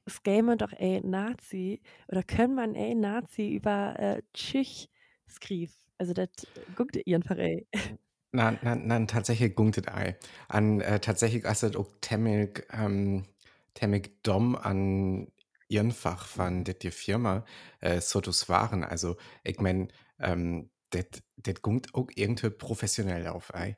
es 0.06 0.24
gäbe 0.24 0.58
doch 0.58 0.74
ey 0.74 1.02
Nazi 1.06 1.82
oder 2.10 2.24
können 2.24 2.56
man 2.56 2.76
ey 2.76 2.96
Nazi 2.96 3.50
über 3.54 4.00
äh, 4.00 4.24
Tschich 4.34 4.90
skrif. 5.30 5.72
Also 6.00 6.14
das 6.14 6.30
guckt 6.76 6.98
ihr 7.06 7.16
einfach 7.18 7.38
ey. 7.38 7.68
Nein, 8.34 8.60
nein, 8.62 8.88
nein, 8.88 9.08
tatsächlich 9.08 9.56
gunktet 9.56 9.90
ei. 9.90 10.18
An 10.48 10.80
äh, 10.80 11.00
tatsächlich 11.02 11.44
ist 11.44 11.64
das 11.64 11.76
auch 11.76 11.90
temmig, 12.00 12.66
ähm, 12.72 13.26
temmig 13.74 14.24
dumm 14.24 14.56
an 14.56 15.32
einfach 15.74 16.28
von 16.28 16.64
der 16.64 16.92
Firma 16.92 17.46
äh, 17.82 18.00
so 18.02 18.22
das 18.22 18.48
waren. 18.50 18.84
Also 18.86 19.18
ich 19.44 19.60
meine, 19.60 19.90
ähm, 20.20 20.70
das 20.92 21.62
kommt 21.62 21.94
auch 21.96 22.08
irgendwie 22.16 22.50
professionell 22.52 23.28
auf. 23.28 23.54
Ei. 23.54 23.78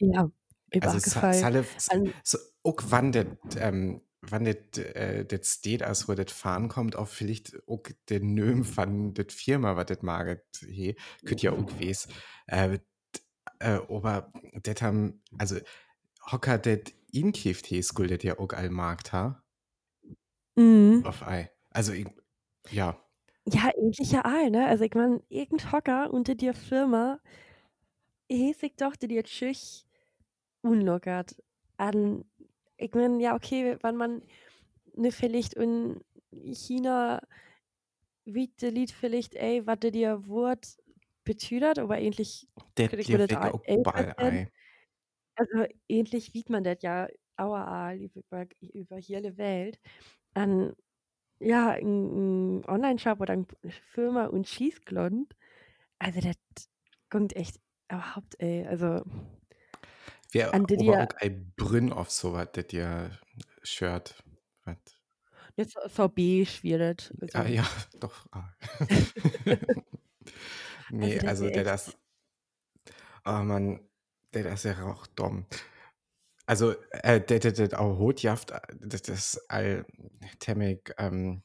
Ja, 0.00 0.30
Also 0.80 0.98
sa- 1.00 1.26
übergefallen. 1.30 1.32
Salle, 1.32 1.72
so, 2.24 2.38
auch 2.62 2.76
wann 2.86 3.10
das 3.12 3.26
ähm, 3.56 4.02
wann 4.20 4.44
das 4.44 4.56
äh, 4.78 5.24
das 5.24 5.54
steht, 5.54 5.82
als 5.82 6.08
wo 6.08 6.14
das 6.14 6.30
fahren 6.32 6.68
kommt, 6.68 6.94
auch 6.96 7.08
vielleicht 7.08 7.56
auch 7.68 7.82
den 8.08 8.34
Nöm 8.34 8.64
von 8.64 9.12
das 9.14 9.34
Firma, 9.34 9.76
was 9.76 9.86
das 9.86 10.02
maget, 10.02 10.44
he, 10.66 10.96
könnt 11.24 11.42
ja 11.42 11.52
auch 11.52 11.66
weiß. 11.80 12.06
Äh, 12.46 12.78
äh, 13.60 13.80
aber 13.88 14.32
das 14.62 14.82
haben, 14.82 15.22
also 15.38 15.56
Hocker 16.30 16.58
das 16.58 16.80
inkift 17.12 17.66
he, 17.66 17.82
skuldet 17.82 18.24
ja 18.24 18.38
auch 18.38 18.50
all 18.52 18.70
Markt 18.70 19.12
ha, 19.12 19.42
mhm. 20.56 21.04
auf 21.04 21.22
Ei. 21.26 21.50
Also 21.70 21.92
ja, 22.70 22.98
Ja, 23.46 23.70
ähnlich 23.76 24.12
ja 24.12 24.22
all, 24.22 24.50
ne? 24.50 24.66
Also 24.66 24.84
ich 24.84 24.94
meine, 24.94 25.22
irgend 25.28 25.72
Hocker 25.72 26.12
unter 26.12 26.34
dir 26.34 26.54
Firma, 26.54 27.20
ich 28.28 28.76
doch 28.76 28.96
dir 28.96 29.24
tschüch 29.24 29.86
unlockert. 30.62 31.42
An, 31.78 32.24
ich 32.76 32.94
meine, 32.94 33.22
ja, 33.22 33.34
okay, 33.34 33.78
wenn 33.82 33.96
man 33.96 34.22
ne 34.94 35.12
vielleicht 35.12 35.54
in 35.54 36.00
China 36.52 37.22
wie 38.24 38.48
de 38.48 38.70
Lied 38.70 38.90
vielleicht, 38.92 39.34
ey, 39.34 39.66
was 39.66 39.80
dir 39.80 40.26
Wort 40.28 40.78
betüdert, 41.28 41.78
aber 41.78 41.98
ähnlich 42.00 42.48
dir 42.76 43.08
mir 43.08 43.18
das 43.18 43.32
auch 43.36 43.54
auch. 43.66 44.48
Also 45.36 45.66
ähnlich 45.88 46.34
wie 46.34 46.44
man 46.48 46.64
das 46.64 46.78
ja 46.82 47.08
auer 47.36 47.94
über, 47.94 48.46
über 48.60 48.96
hier 48.96 49.22
die 49.22 49.36
Welt. 49.38 49.78
An 50.34 50.74
ja, 51.40 51.70
ein, 51.70 52.64
Online-Shop 52.66 53.20
oder 53.20 53.34
eine 53.34 53.46
Firma 53.92 54.26
und 54.26 54.48
Schießglond. 54.48 55.36
Also 56.00 56.20
das 56.20 56.36
kommt 57.10 57.36
echt 57.36 57.60
überhaupt, 57.90 58.36
ey. 58.40 58.66
Also 58.66 59.02
Wir 60.30 60.52
dir 60.52 61.00
auch 61.00 61.14
ein 61.18 61.52
Brünn 61.56 61.92
auf 61.92 62.10
so 62.10 62.32
was, 62.32 62.48
das 62.52 62.66
dir 62.68 63.10
Shirt, 63.62 64.22
jetzt 65.56 65.76
beige 66.14 66.46
wird. 67.18 67.34
Ah, 67.34 67.40
Also, 67.40 67.52
ja, 67.52 67.64
doch. 68.00 68.26
Ah. 70.90 70.94
nee, 70.96 71.14
also 71.14 71.18
das 71.18 71.28
also 71.28 71.50
der 71.50 71.64
das, 71.64 71.96
oh 73.24 73.42
Mann, 73.42 73.80
der 74.34 74.44
das 74.44 74.64
ja 74.64 74.82
auch 74.84 75.06
dumm. 75.08 75.46
Also, 76.46 76.72
äh, 76.92 77.20
der, 77.20 77.40
der, 77.40 77.52
der 77.52 77.80
auch 77.80 77.98
Hotjaft, 77.98 78.52
das 78.80 79.02
ist 79.02 79.38
all 79.50 79.84
temmig 80.40 80.94
ähm, 80.98 81.42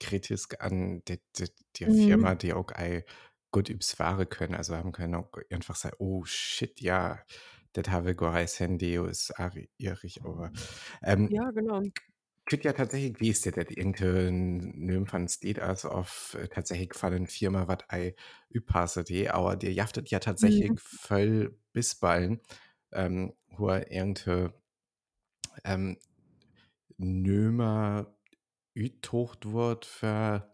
kritisch 0.00 0.44
an 0.58 1.02
der, 1.06 1.18
der, 1.38 1.48
der 1.80 1.90
Mhm. 1.90 1.94
Firma, 1.94 2.34
die 2.34 2.52
auch 2.52 2.70
all 2.72 3.04
gut 3.52 3.70
übs 3.70 3.98
Ware 3.98 4.26
können. 4.26 4.54
Also 4.54 4.76
haben 4.76 4.92
können 4.92 5.14
auch 5.14 5.30
einfach 5.50 5.76
sagen, 5.76 5.96
oh 5.98 6.24
shit, 6.26 6.80
ja, 6.82 7.20
das 7.72 7.88
habe 7.88 8.12
ich 8.12 8.60
Handy, 8.60 8.96
ist 8.96 9.32
irrig, 9.78 10.22
aber 10.24 10.52
ähm, 11.02 11.30
Ja, 11.30 11.50
genau. 11.50 11.82
Könnte 12.46 12.68
ja 12.68 12.72
tatsächlich, 12.72 13.20
wie 13.20 13.30
ist 13.30 13.44
der, 13.46 13.52
das 13.52 13.66
irgendein 13.70 15.06
von 15.06 15.28
steht, 15.28 15.60
also 15.60 15.90
auf 15.90 16.34
äh, 16.40 16.48
tatsächlich 16.48 16.94
von 16.94 17.14
einer 17.14 17.26
Firma, 17.26 17.68
was 17.68 17.78
ei 17.88 18.14
übpasse, 18.50 19.04
die, 19.04 19.30
aber 19.30 19.56
der 19.56 19.72
jaftet 19.72 20.10
ja 20.10 20.18
tatsächlich 20.20 20.72
Mhm. 20.72 20.78
voll 20.78 21.58
Bissballen, 21.72 22.40
ähm, 22.92 23.34
wo 23.56 23.68
er 23.68 23.90
irgendeine 23.90 24.54
ähm, 25.64 25.98
Nömer 26.98 28.14
ütocht 28.74 29.52
wird 29.52 29.86
für, 29.86 30.52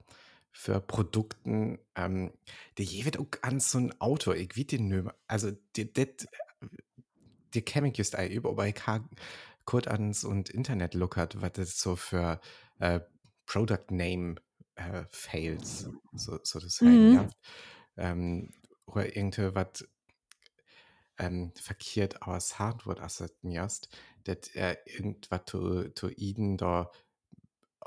für 0.52 0.80
Produkten, 0.80 1.78
ähm, 1.96 2.32
der 2.78 2.84
je 2.86 3.04
wird 3.04 3.18
auch 3.18 3.28
an 3.42 3.60
so 3.60 3.78
ein 3.78 4.00
Auto, 4.00 4.32
ich 4.32 4.56
wie 4.56 4.64
den 4.64 4.88
Nömer, 4.88 5.14
also 5.28 5.52
die, 5.76 5.92
das, 5.92 6.28
die 7.54 7.62
kenne 7.62 7.88
ich 7.88 7.96
just 7.98 8.16
über, 8.30 8.50
aber 8.50 8.66
ich 8.68 8.86
habe 8.86 9.08
kurz 9.68 9.86
ans 9.86 10.24
und 10.24 10.48
Internet 10.48 10.94
lookert, 10.94 11.42
was 11.42 11.52
das 11.52 11.78
so 11.78 11.94
für 11.94 12.40
äh, 12.78 13.00
Product 13.44 13.90
Name 13.90 14.36
äh, 14.76 15.04
Fails, 15.10 15.90
so, 16.14 16.38
so 16.42 16.58
das 16.58 16.80
Mhm. 16.80 17.12
ja. 17.12 17.28
Ähm, 17.98 18.54
oder 18.86 19.14
irgendwas 19.14 19.84
ähm, 21.18 21.52
verkehrt 21.54 22.22
aus 22.22 22.58
Hardware 22.58 23.02
assetmiast, 23.02 23.90
dat 24.24 24.54
er 24.54 24.86
irgendwas 24.86 25.42
zu, 25.44 25.90
zu 25.90 26.08
Eden 26.08 26.56
da 26.56 26.90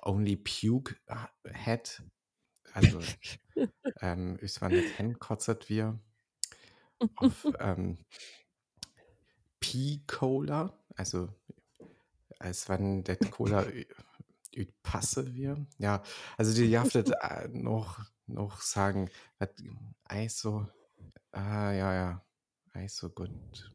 only 0.03 0.35
puke 0.37 0.97
ha- 1.09 1.31
hat. 1.51 2.03
Also, 2.73 2.99
ähm, 4.01 4.39
ich 4.41 4.61
war 4.61 4.69
nicht 4.69 4.89
hinkotzet 4.89 5.69
wir 5.69 5.99
auf 7.15 7.51
ähm, 7.59 7.97
P-Cola, 9.61 10.73
also 10.95 11.29
als 12.41 12.69
wenn 12.69 13.03
das 13.03 13.19
Cola 13.31 13.65
passe 14.83 15.33
wir. 15.33 15.65
Ja, 15.77 16.03
also 16.37 16.53
die 16.53 16.65
jaftet 16.69 17.11
äh, 17.21 17.47
noch, 17.49 17.99
noch 18.27 18.61
sagen, 18.61 19.09
Eis 20.05 20.39
so, 20.39 20.67
ah 21.31 21.71
ja, 21.71 21.93
ja, 21.93 22.25
Eis 22.73 22.97
so 22.97 23.09
gut. 23.09 23.71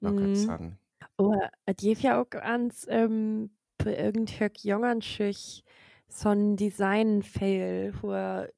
Locker 0.00 0.34
zahn. 0.34 0.78
Oh, 1.16 1.34
es 1.66 1.76
gibt 1.76 2.02
ja 2.02 2.20
auch 2.20 2.30
ans 2.32 2.86
ähm, 2.88 3.50
bei 3.78 3.96
irgendwelchen 3.96 4.68
jungen 4.68 5.02
Schich 5.02 5.64
so 6.08 6.28
ein 6.28 6.56
Design-Fail, 6.56 7.94
wo 8.02 8.10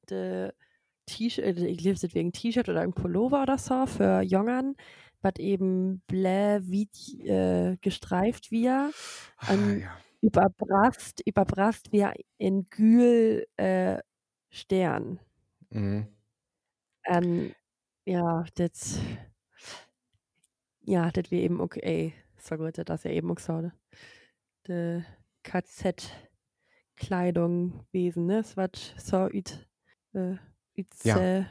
de 0.09 0.51
T-Shirt, 1.05 1.57
ich 1.59 1.81
liebe 1.81 1.93
es 1.93 2.15
wegen 2.15 2.31
T-Shirt 2.31 2.67
oder 2.67 2.81
ein 2.81 2.93
Pullover 2.93 3.43
oder 3.43 3.57
so 3.57 3.85
für 3.85 4.21
Jungen, 4.21 4.75
was 5.25 5.35
eben 5.39 6.03
bläh 6.07 6.61
wie 6.65 6.89
äh, 7.27 7.77
gestreift 7.81 8.51
wir 8.51 8.93
Ah, 9.37 9.47
an 9.47 9.79
ja. 9.79 10.05
überbrast, 10.21 11.21
überbrast 11.27 11.93
wie 11.93 12.07
in 12.39 12.67
Gül 12.71 13.47
äh, 13.57 13.99
Stern. 14.51 15.21
Mhm. 15.71 16.15
An 17.07 17.53
ja, 18.05 18.45
das 18.55 18.99
ja, 20.81 21.09
das 21.11 21.31
wäre 21.31 21.43
eben 21.43 21.59
okay. 21.61 22.13
So 22.37 22.57
gut, 22.57 22.77
das 22.77 23.03
ja 23.03 23.11
eben 23.11 23.31
auch 23.31 23.39
so 23.39 23.71
de 24.67 25.03
KZ-Kleidung 25.43 27.85
gewesen, 27.91 28.25
ne? 28.25 28.37
Das 28.37 28.57
wird 28.57 28.77
so 28.97 29.27
üt, 29.29 29.67
äh, 30.13 30.35
üt, 30.77 30.87
Ja. 31.03 31.15
äh, 31.15 31.45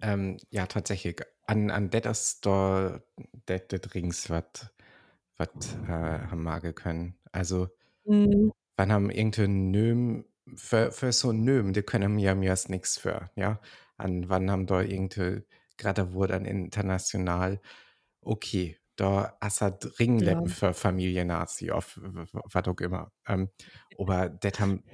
Ähm, 0.00 0.38
ja, 0.50 0.66
tatsächlich. 0.66 1.20
An, 1.46 1.70
an 1.70 1.90
das 1.90 2.40
da, 2.40 3.00
das 3.46 3.62
das 3.68 3.94
Rings, 3.94 4.30
was 4.30 4.44
äh, 5.86 5.88
haben 5.88 6.42
wir 6.42 6.72
können. 6.72 7.18
Also, 7.32 7.68
mhm. 8.04 8.52
wann 8.76 8.92
haben 8.92 9.10
irgendein 9.10 9.70
Nöm, 9.70 10.24
für, 10.56 10.92
für 10.92 11.12
so 11.12 11.30
ein 11.30 11.44
Nöm, 11.44 11.72
die 11.72 11.82
können 11.82 12.14
mir 12.14 12.34
mir 12.34 12.50
erst 12.50 12.70
nichts 12.70 12.98
für, 12.98 13.30
ja. 13.36 13.60
An 13.98 14.28
wann 14.28 14.50
haben 14.50 14.66
da 14.66 14.82
irgendeine, 14.82 15.44
gerade 15.78 16.12
wurde 16.12 16.34
dann 16.34 16.44
international, 16.44 17.60
okay, 18.22 18.78
da 18.96 19.36
hast 19.40 19.60
halt 19.62 19.84
Ja. 19.84 19.90
Ringleppen 19.98 20.48
für 20.48 20.74
Familiennazi, 20.74 21.70
auf 21.70 21.98
was 22.02 22.66
auch 22.68 22.80
immer. 22.80 23.12
Ähm, 23.28 23.50
aber 23.98 24.28
das 24.30 24.60
haben 24.60 24.84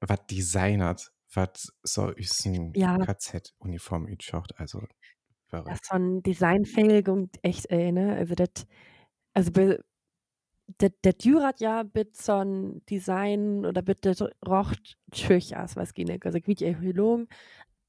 was 0.00 0.26
designert, 0.30 1.12
was 1.32 1.72
so 1.82 2.10
ist 2.10 2.44
ein 2.46 2.72
Ja, 2.74 2.98
KZ-Uniform 2.98 4.06
also 4.56 4.82
das 5.64 5.74
verrückt. 5.74 5.80
ist 5.80 5.86
so 5.90 5.96
ein 5.96 6.22
Design-Fail 6.22 7.08
und 7.08 7.36
echt, 7.42 7.66
ey, 7.70 7.92
ne? 7.92 8.16
Also 8.16 8.34
das, 8.34 8.66
also 9.34 9.52
das, 10.78 10.90
das 11.02 11.16
dürat 11.18 11.60
ja 11.60 11.84
mit 11.94 12.16
so 12.16 12.32
ein 12.34 12.84
Design 12.86 13.64
oder 13.66 13.82
mit 13.86 14.04
das 14.04 14.22
rocht 14.46 14.96
tschüch 15.12 15.56
aus, 15.56 15.76
was 15.76 15.94
nicht. 16.04 16.26
Also 16.26 16.38
wie 16.46 16.54
gelungen, 16.54 17.28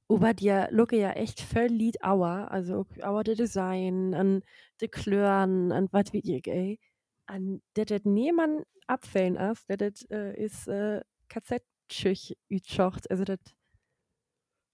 aber 0.10 0.34
dir 0.34 0.70
lucke 0.72 0.98
ja 1.00 1.12
echt 1.12 1.42
voll 1.42 1.68
Lied 1.68 2.04
auer, 2.04 2.50
also 2.52 2.86
auer 3.04 3.24
de 3.24 3.36
Design, 3.36 4.14
an 4.16 4.44
de 4.82 4.88
Klören, 4.90 5.72
an 5.72 5.90
was 5.92 6.14
wie 6.14 6.20
ich, 6.20 6.48
ey. 6.48 6.80
An 7.28 7.62
das 7.76 7.88
das 7.88 8.02
niemand 8.06 8.66
abfällen 8.88 9.36
ist, 9.38 9.66
das 9.70 9.78
das 9.80 10.04
äh, 10.12 10.34
ist 10.44 10.68
äh, 10.68 11.02
KZ-Tschüch 11.30 12.38
ütschocht. 12.50 13.10
Also 13.12 13.26
das 13.26 13.40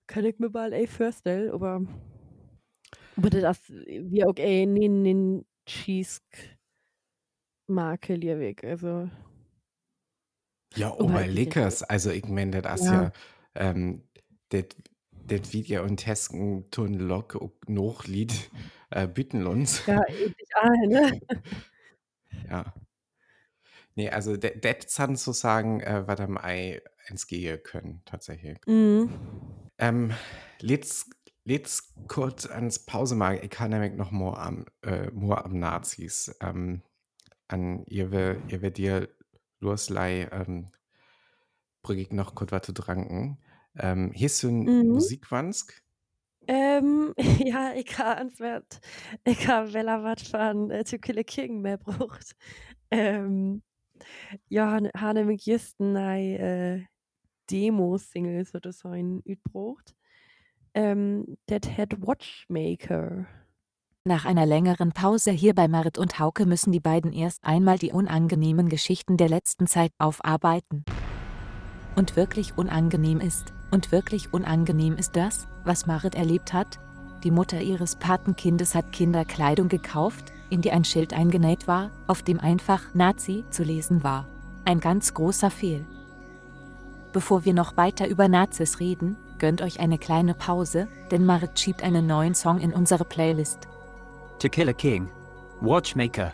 kann 0.08 0.26
ich 0.26 0.40
mir 0.40 0.50
mal 0.50 0.72
ey 0.74 0.88
vorstellen, 0.88 1.52
aber 1.52 1.82
aber 3.16 3.30
das 3.30 3.70
wie 3.70 4.24
auch 4.26 4.36
ey 4.38 4.64
in 4.64 5.04
den 5.04 5.46
Cheese 5.66 6.20
Marke 7.68 8.16
Liewig, 8.16 8.64
also 8.64 9.10
Ja, 10.76 10.90
ich 11.00 11.10
ey. 11.10 11.28
leckers. 11.28 11.84
Also 11.84 12.10
ich 12.12 12.26
meine, 12.28 12.62
das 12.62 12.82
Ja. 12.82 12.90
ja, 12.90 13.12
ähm, 13.56 14.04
das 14.50 14.66
das 15.26 15.54
wird 15.54 15.68
ja 15.68 15.82
und 15.84 15.98
Tesken 15.98 16.70
tun 16.72 16.96
Lok 16.96 17.36
auch 17.36 17.52
noch 17.68 18.06
Lied 18.06 18.34
äh, 18.90 19.08
bitten 19.08 19.46
uns. 19.48 19.84
Ja, 19.88 20.02
endlich 20.08 20.50
all, 20.56 20.88
ne? 20.88 21.20
Ja. 22.50 22.74
Nee, 23.96 24.10
also 24.10 24.38
det 24.38 24.90
san 24.90 25.16
sozusagen, 25.16 25.82
äh, 25.82 26.08
was 26.08 26.20
am 26.20 26.38
Ei 26.38 26.82
ins 27.08 27.28
Gehe 27.28 27.58
können, 27.60 28.02
tatsächlich. 28.06 28.58
Mhm. 28.68 29.10
Ähm, 29.80 30.12
let's, 30.62 31.10
let's 31.46 31.94
kurz 32.08 32.46
ans 32.46 32.86
Pause 32.86 33.16
machen. 33.16 33.40
Ich 33.44 33.50
kann 33.50 33.72
nämlich 33.72 33.94
noch 33.94 34.12
more 34.12 34.38
am, 34.40 34.66
äh, 34.84 35.12
more 35.12 35.44
am 35.46 35.60
Nazis. 35.60 36.36
Ähm, 36.42 36.84
an 37.48 37.86
ihr 37.86 38.12
ihr 38.64 38.72
dir 38.72 39.10
loslei, 39.60 40.28
ähm, 40.32 40.72
bring 41.84 42.00
ich 42.00 42.12
noch 42.12 42.36
kurz 42.36 42.52
was 42.52 42.64
zu 42.64 42.74
tranken. 42.74 43.38
Ähm, 43.78 44.12
du 44.44 44.50
ein 44.50 44.76
Mhm. 44.84 44.88
Musikwansk? 44.88 45.84
Ähm, 46.48 47.14
ja, 47.48 47.74
ich 47.76 47.98
ans 48.00 48.40
werd 48.40 48.80
ich 49.26 49.48
ha 49.48 49.72
weller 49.74 50.04
wat 50.04 50.22
van 50.34 50.70
äh, 50.72 50.84
To 50.84 50.98
Kill 50.98 51.20
a 51.20 51.24
King 51.24 51.62
mehr 51.62 51.78
braucht. 51.78 52.36
Ähm, 52.92 53.64
ja, 54.50 54.72
han 54.72 54.90
ha 54.96 55.14
nämlich 55.14 55.46
just 55.46 55.80
nei 55.80 56.36
äh, 56.36 56.86
Demo-Single 57.52 58.46
sozusagen 58.46 59.22
utbraucht. 59.26 59.96
Ähm, 60.76 61.38
det 61.50 61.78
het 61.78 62.06
Watchmaker. 62.06 63.28
Nach 64.06 64.26
einer 64.26 64.46
längeren 64.46 64.92
Pause 64.92 65.32
hier 65.32 65.54
bei 65.56 65.68
Marit 65.68 65.98
und 65.98 66.20
Hauke 66.20 66.46
müssen 66.46 66.72
die 66.72 66.80
beiden 66.80 67.14
erst 67.14 67.44
einmal 67.44 67.78
die 67.78 67.92
unangenehmen 67.92 68.68
Geschichten 68.68 69.16
der 69.16 69.30
letzten 69.30 69.68
Zeit 69.68 69.92
aufarbeiten. 69.98 70.84
Und 71.96 72.16
wirklich 72.16 72.58
unangenehm 72.58 73.20
ist, 73.22 73.54
und 73.72 73.92
wirklich 73.92 74.34
unangenehm 74.34 74.98
ist 74.98 75.16
das, 75.16 75.48
was 75.64 75.86
Marit 75.86 76.16
erlebt 76.16 76.54
hat. 76.54 76.80
Die 77.24 77.32
Mutter 77.32 77.62
ihres 77.62 77.96
Patenkindes 77.96 78.76
hat 78.76 78.92
Kinderkleidung 78.92 79.70
gekauft, 79.70 80.34
in 80.50 80.62
die 80.62 80.72
ein 80.72 80.84
Schild 80.84 81.14
eingenäht 81.14 81.68
war, 81.68 81.92
auf 82.08 82.24
dem 82.24 82.40
einfach 82.40 82.94
Nazi 82.94 83.46
zu 83.52 83.64
lesen 83.64 84.04
war. 84.04 84.28
Ein 84.66 84.80
ganz 84.80 85.14
großer 85.14 85.50
Fehl. 85.50 85.86
Bevor 87.14 87.46
wir 87.46 87.54
noch 87.54 87.78
weiter 87.78 88.08
über 88.08 88.28
Nazis 88.28 88.80
reden, 88.80 89.16
gönnt 89.44 89.62
euch 89.62 89.82
eine 89.82 89.98
kleine 89.98 90.36
Pause, 90.36 90.88
denn 91.12 91.26
Marit 91.26 91.60
schiebt 91.60 91.84
einen 91.84 92.08
neuen 92.08 92.34
Song 92.34 92.62
in 92.62 92.72
unsere 92.72 93.04
Playlist. 93.04 93.68
To 94.40 94.48
Kill 94.48 94.70
a 94.70 94.72
King. 94.72 95.10
Watchmaker. 95.60 96.32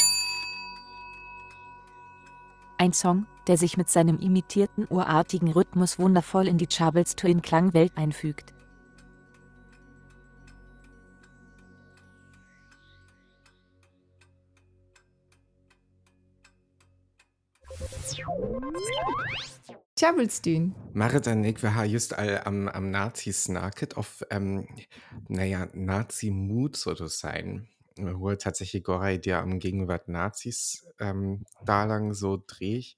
Ein 2.78 2.94
Song, 2.94 3.26
der 3.48 3.58
sich 3.58 3.78
mit 3.78 3.90
seinem 3.90 4.20
imitierten 4.20 4.86
urartigen 4.88 5.52
Rhythmus 5.52 5.98
wundervoll 5.98 6.48
in 6.48 6.60
die 6.60 6.68
Chubbles 6.68 7.16
Twin 7.16 7.42
Klangwelt 7.42 7.94
einfügt. 7.96 8.54
Marit 20.94 21.28
und 21.28 21.44
ich, 21.44 21.62
wir 21.62 21.76
haben 21.76 21.90
just 21.90 22.18
all 22.18 22.40
am, 22.46 22.70
am 22.70 22.90
Nazi-Snacket 22.90 23.98
auf, 23.98 24.24
ähm, 24.30 24.66
naja, 25.28 25.68
Nazi-Mut 25.74 26.78
sozusagen. 26.78 27.68
Wo 27.98 28.34
tatsächlich 28.36 28.86
Gorei 28.86 29.18
der 29.18 29.40
am 29.40 29.60
Gegenwart 29.60 30.08
Nazis 30.08 30.88
ähm, 31.02 31.44
da 31.66 31.84
lang 31.84 32.14
so 32.14 32.42
dreh 32.48 32.78
ich. 32.78 32.98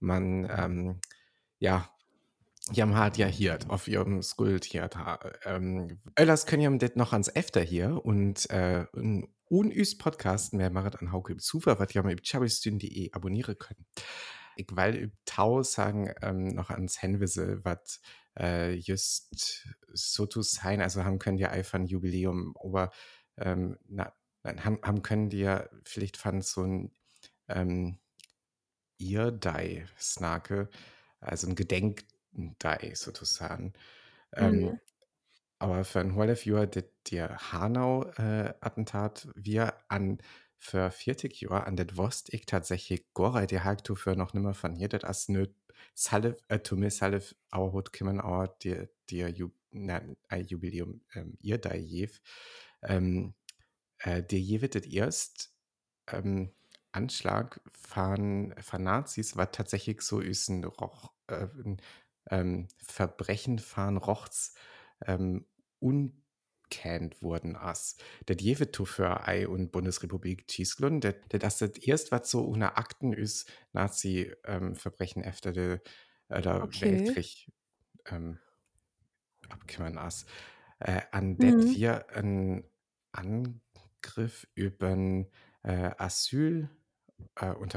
Man, 0.00 0.50
ähm, 0.50 0.98
ja, 1.60 1.88
haben 2.82 2.96
halt 2.96 3.16
ja 3.16 3.28
hier 3.28 3.56
auf 3.68 3.86
ihrem 3.86 4.20
Skulltheater. 4.20 5.20
Ähm, 5.44 6.00
das 6.16 6.46
können 6.46 6.62
ja 6.62 6.76
das 6.78 6.96
noch 6.96 7.12
ans 7.12 7.28
Efter 7.28 7.60
hier 7.60 8.04
und 8.04 8.50
äh, 8.50 8.86
ein 8.96 9.28
unüs 9.44 9.96
Podcast 9.96 10.52
mehr 10.52 10.70
Marit 10.70 11.00
an 11.00 11.12
Hauke 11.12 11.36
Zufall, 11.36 11.78
was 11.78 11.94
über 11.94 12.10
chabistün.de 12.20 13.12
abonnieren 13.12 13.56
können. 13.56 13.86
Ich 14.60 14.76
will 14.76 14.96
über 14.96 15.12
Tau 15.24 15.62
sagen, 15.62 16.12
ähm, 16.22 16.48
noch 16.48 16.70
ans 16.70 17.02
Henwisse, 17.02 17.64
was 17.64 18.00
äh, 18.38 18.74
just 18.74 19.68
so 19.92 20.26
zu 20.26 20.42
sein, 20.42 20.80
also 20.80 21.04
haben 21.04 21.18
können 21.18 21.36
die 21.38 21.46
einfach 21.46 21.78
ein 21.78 21.86
Jubiläum, 21.86 22.54
aber 22.62 22.90
ähm, 23.36 23.78
na, 23.88 24.14
haben, 24.44 24.80
haben 24.82 25.02
können 25.02 25.30
die 25.30 25.40
ja 25.40 25.68
vielleicht 25.84 26.16
fand 26.16 26.44
so 26.44 26.62
ein 26.62 26.92
ähm, 27.48 27.98
Irdei 28.98 29.86
Snake, 29.98 30.68
also 31.20 31.48
ein 31.48 31.54
Gedenkdei 31.54 32.92
sozusagen. 32.94 33.72
Ähm, 34.34 34.70
Mhm. 34.70 34.80
aber 35.58 35.84
für 35.84 36.00
ein 36.00 36.16
Wall 36.16 36.36
Jahr 36.44 36.66
das 36.66 36.84
der 37.10 37.52
Hanau-Attentat 37.52 39.28
wir 39.36 39.74
an 39.88 40.18
für 40.60 40.90
40 40.90 41.40
Jahre 41.40 41.66
an 41.66 41.76
das 41.76 41.96
Wost 41.96 42.32
ich 42.32 42.46
tatsächlich 42.46 43.12
Gorei 43.14 43.46
der 43.46 43.64
halt 43.64 43.88
für 43.96 44.14
noch 44.14 44.34
nimmer 44.34 44.54
von 44.54 44.76
hier. 44.76 44.88
Das 44.88 45.04
as 45.04 45.28
nöt 45.28 45.54
Salif 45.94 46.36
äh, 46.48 46.60
to 46.60 46.76
mir 46.76 46.90
Salif 46.90 47.34
auch 47.50 47.72
hut 47.72 47.92
kimmen 47.92 48.20
auch 48.20 48.46
dir 48.58 48.90
dir 49.08 49.28
Ju 49.30 49.50
na, 49.72 50.02
ein 50.28 50.46
Jubiläum 50.46 51.00
ähm, 51.14 51.38
ihr 51.40 51.58
da 51.58 51.74
jev. 51.74 52.20
Ähm, 52.82 53.34
äh, 53.98 54.22
der 54.22 54.40
je 54.40 54.60
wird 54.60 54.76
erst 54.86 55.54
ähm, 56.08 56.52
Anschlag 56.92 57.60
von, 57.72 58.54
von 58.60 58.82
Nazis 58.82 59.36
war 59.36 59.52
tatsächlich 59.52 60.02
so 60.02 60.20
ist 60.20 60.48
ein, 60.48 60.64
Roch, 60.64 61.12
äh, 61.28 61.46
ähm, 62.30 62.68
Verbrechen 62.78 63.58
von 63.58 63.96
Rochts 63.96 64.54
ähm, 65.06 65.46
unkennt 66.70 67.22
wurden 67.22 67.56
as 67.56 67.96
der 68.28 68.36
jewe 68.36 68.70
für 68.84 69.26
Ei 69.26 69.48
und 69.48 69.72
Bundesrepublik 69.72 70.46
Tschieslund 70.48 71.04
der 71.04 71.14
das 71.40 71.58
das 71.58 71.70
erst 71.78 72.12
was 72.12 72.30
so 72.30 72.46
ohne 72.46 72.76
Akten 72.76 73.12
ist 73.12 73.50
Nazi 73.72 74.32
ähm, 74.44 74.74
efter 75.22 75.52
de 75.52 75.80
äh, 76.28 76.40
der 76.42 76.62
Okay. 76.62 76.80
Weltkrieg 76.80 77.50
ähm, 78.06 78.38
abkümmern 79.48 79.98
as 79.98 80.26
äh, 80.80 81.02
an 81.12 81.38
det 81.38 81.72
Mhm. 81.72 81.74
wir 81.74 82.10
ein 82.10 82.64
Angriff 83.12 84.46
über 84.54 84.92
äh, 85.62 85.90
Asyl 85.98 86.70
äh, 87.36 87.50
und 87.52 87.74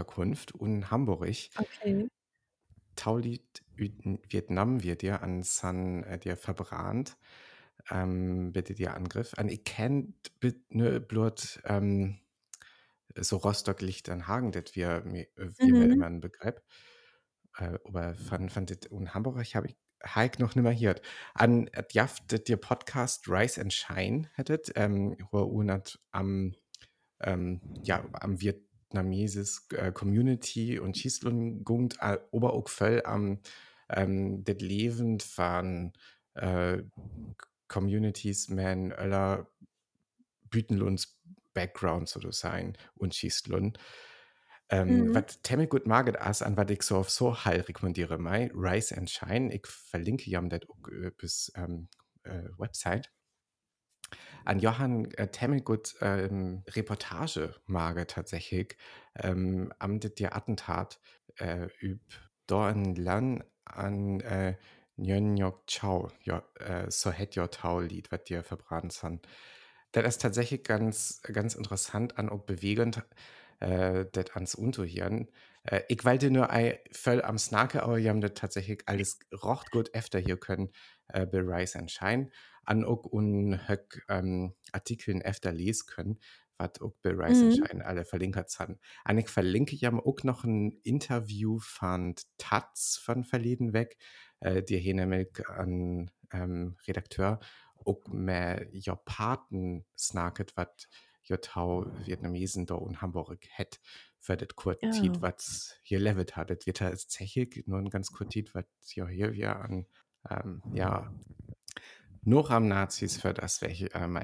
Hamburg 0.92 1.28
Okay. 1.60 2.08
Taulied 2.96 3.64
in 3.76 4.20
Vietnam 4.30 4.84
wird 4.84 5.02
dir 5.02 5.22
an 5.24 5.42
San 5.44 6.04
äh, 6.04 6.20
dir 6.20 6.38
verbrannt 6.38 7.18
ähm, 7.92 8.52
bitte 8.54 8.74
dir 8.76 8.96
Angriff 8.96 9.34
an 9.38 9.50
ich 9.50 9.64
kennt 9.64 10.40
bit 10.40 10.74
ne 10.74 11.00
blut 11.02 11.62
ähm, 11.66 12.20
so 13.16 13.38
Rostock 13.38 13.82
Lichternhagen 13.82 14.52
das 14.52 14.76
wir 14.76 15.02
mir 15.06 15.28
wir 15.36 15.76
mir 15.76 15.86
Mhm. 15.86 15.92
immer 15.92 16.08
ein 16.08 16.22
Begriff 16.22 16.56
äh, 17.58 17.78
aber 17.86 18.16
von 18.16 18.50
von 18.50 18.66
dit 18.66 18.88
und 18.88 19.14
Hamburg 19.14 19.42
ich 19.42 19.56
habe 19.56 19.68
ich 19.68 19.78
Heik 20.06 20.40
noch 20.40 20.56
nimmer 20.56 20.72
hier 20.72 20.96
an 21.34 21.68
äh, 21.68 21.84
Jaft 21.92 22.48
dir 22.48 22.58
Podcast 22.58 23.30
Rise 23.30 23.62
and 23.62 23.74
Shine 23.74 24.30
hättet 24.36 24.72
ähm, 24.76 25.16
wo 25.32 25.40
unat 25.44 26.00
am 26.12 26.56
ähm, 27.22 27.62
ja 27.84 28.06
am 28.14 28.42
vietnameses 28.42 29.68
äh, 29.72 29.92
Community 29.92 30.80
und 30.80 30.98
Schießlung 30.98 31.66
äh, 32.00 32.18
Oberokfell 32.32 33.04
am 33.06 33.40
ähm, 33.90 34.44
det 34.44 34.62
Leben 34.62 35.20
von 35.20 35.94
äh, 36.36 36.80
Communities 37.68 38.50
man 38.50 38.92
Öller 38.92 39.48
Bütenlunds 40.50 41.20
Background 41.54 42.10
so 42.10 42.32
sein 42.32 42.78
und 42.96 43.16
Schießlund 43.16 43.78
ähm, 44.70 45.10
Mhm. 45.10 45.14
was 45.14 45.42
Temmel 45.44 45.68
gut 45.68 45.86
maget 45.86 46.20
as 46.20 46.42
an 46.42 46.58
was 46.58 46.70
ich 46.70 46.82
so 46.84 46.98
auf 46.98 47.10
so 47.10 47.46
heil 47.46 47.62
rekommandiere 47.62 48.18
mei 48.18 48.50
Rise 48.54 48.98
and 48.98 49.10
Shine. 49.10 49.54
Ich 49.54 49.68
verlinke 49.68 50.30
ja 50.30 50.42
dat 50.42 50.70
auch, 50.70 50.88
äh, 50.90 51.12
bis 51.12 51.52
ähm, 51.56 51.90
äh, 52.24 52.50
Website. 52.58 53.12
An 54.46 54.60
Johann 54.60 55.12
äh, 55.12 55.28
Temmelgut 55.28 55.96
ähm, 56.02 56.64
Reportage 56.70 57.56
mage 57.66 58.08
tatsächlich 58.08 58.78
ähm, 59.16 59.72
am 59.80 60.00
dir 60.00 60.36
Attentat 60.36 61.00
äh, 61.38 61.68
üb 61.82 62.02
do 62.48 62.68
in 62.68 62.96
Lan 62.96 63.44
an 63.66 64.20
äh, 64.22 64.58
Chow 65.68 66.12
ja, 66.24 66.44
äh, 66.60 66.90
so 66.92 67.12
het 67.12 67.36
your 67.38 67.50
Tau 67.50 67.80
Lied 67.80 68.12
wat 68.12 68.30
dir 68.30 68.44
verbrannt 68.44 68.94
san 68.94 69.22
das 69.92 70.06
ist 70.06 70.22
tatsächlich 70.22 70.64
ganz 70.64 71.22
ganz 71.24 71.56
interessant 71.56 72.18
an 72.18 72.30
auch 72.30 72.44
bewegend 72.46 73.04
äh, 73.60 74.06
das 74.12 74.32
ans 74.36 74.56
Unterhirn 74.56 75.30
äh, 75.64 75.82
ich 75.90 76.06
wollte 76.06 76.30
nur 76.32 76.52
ei 76.52 76.80
voll 76.92 77.22
am 77.24 77.38
Snake 77.40 77.82
aber 77.84 77.98
wir 77.98 78.10
haben 78.10 78.22
das 78.22 78.34
tatsächlich 78.36 78.84
alles 78.88 79.20
rocht 79.44 79.72
gut 79.72 79.94
efter 79.96 80.20
hier 80.20 80.38
können 80.38 80.72
äh, 81.08 81.26
bei 81.26 81.40
Rise 81.40 81.80
and 81.80 81.92
Shine. 81.92 82.30
An 82.66 82.86
auch 82.86 83.06
un 83.12 83.68
höck 83.68 84.06
ähm, 84.10 84.54
Artikeln 84.72 85.22
efter 85.22 85.52
lesen 85.52 85.86
können 85.88 86.20
was 86.58 86.80
auch 86.82 86.94
bei 87.02 87.10
Rise 87.12 87.44
and 87.46 87.54
Mhm. 87.54 87.66
Shine 87.70 87.86
alle 87.86 88.06
verlinkert 88.06 88.58
haben 88.60 88.80
an 89.06 89.18
ich 89.18 89.28
verlinke 89.30 89.76
ja 89.76 89.92
auch 89.94 90.24
noch 90.24 90.44
ein 90.46 90.80
Interview 90.84 91.60
von 91.60 92.16
Taz 92.38 92.98
von 93.04 93.24
verleden 93.26 93.74
weg 93.74 93.98
die 94.64 94.78
hier 94.78 94.96
nämlich 94.96 95.48
an 95.48 96.12
ähm, 96.32 96.76
Redakteur 96.88 97.40
auch 97.86 98.08
mehr 98.08 98.68
ja 98.72 98.96
Paten 98.96 99.86
snacket 99.98 100.56
wat 100.56 100.88
Jotau 101.24 101.86
Vietnamesen 102.06 102.66
da 102.66 102.78
in 102.78 103.02
Hamburg 103.02 103.48
hat, 103.58 103.80
für 104.20 104.38
das 104.38 104.50
kurz 104.56 104.82
Ja. 104.82 105.22
Was 105.22 105.76
hier 105.84 106.00
levet 106.00 106.36
hat. 106.36 106.50
Das 106.50 106.66
wird 106.66 106.82
als 106.82 107.08
Zechig 107.08 107.64
nur 107.66 107.80
ein 107.80 107.90
ganz 107.90 108.12
kurz 108.12 108.34
Tiet, 108.34 108.54
was 108.54 108.66
ja 108.94 109.08
hier 109.08 109.34
wir 109.34 109.56
an, 109.58 109.86
ähm, 110.30 110.62
ja, 110.74 111.14
noch 112.26 112.50
am 112.50 112.68
Nazis 112.68 113.20
für 113.20 113.34
das, 113.34 113.62
welche, 113.62 113.88
ähm, 113.94 114.18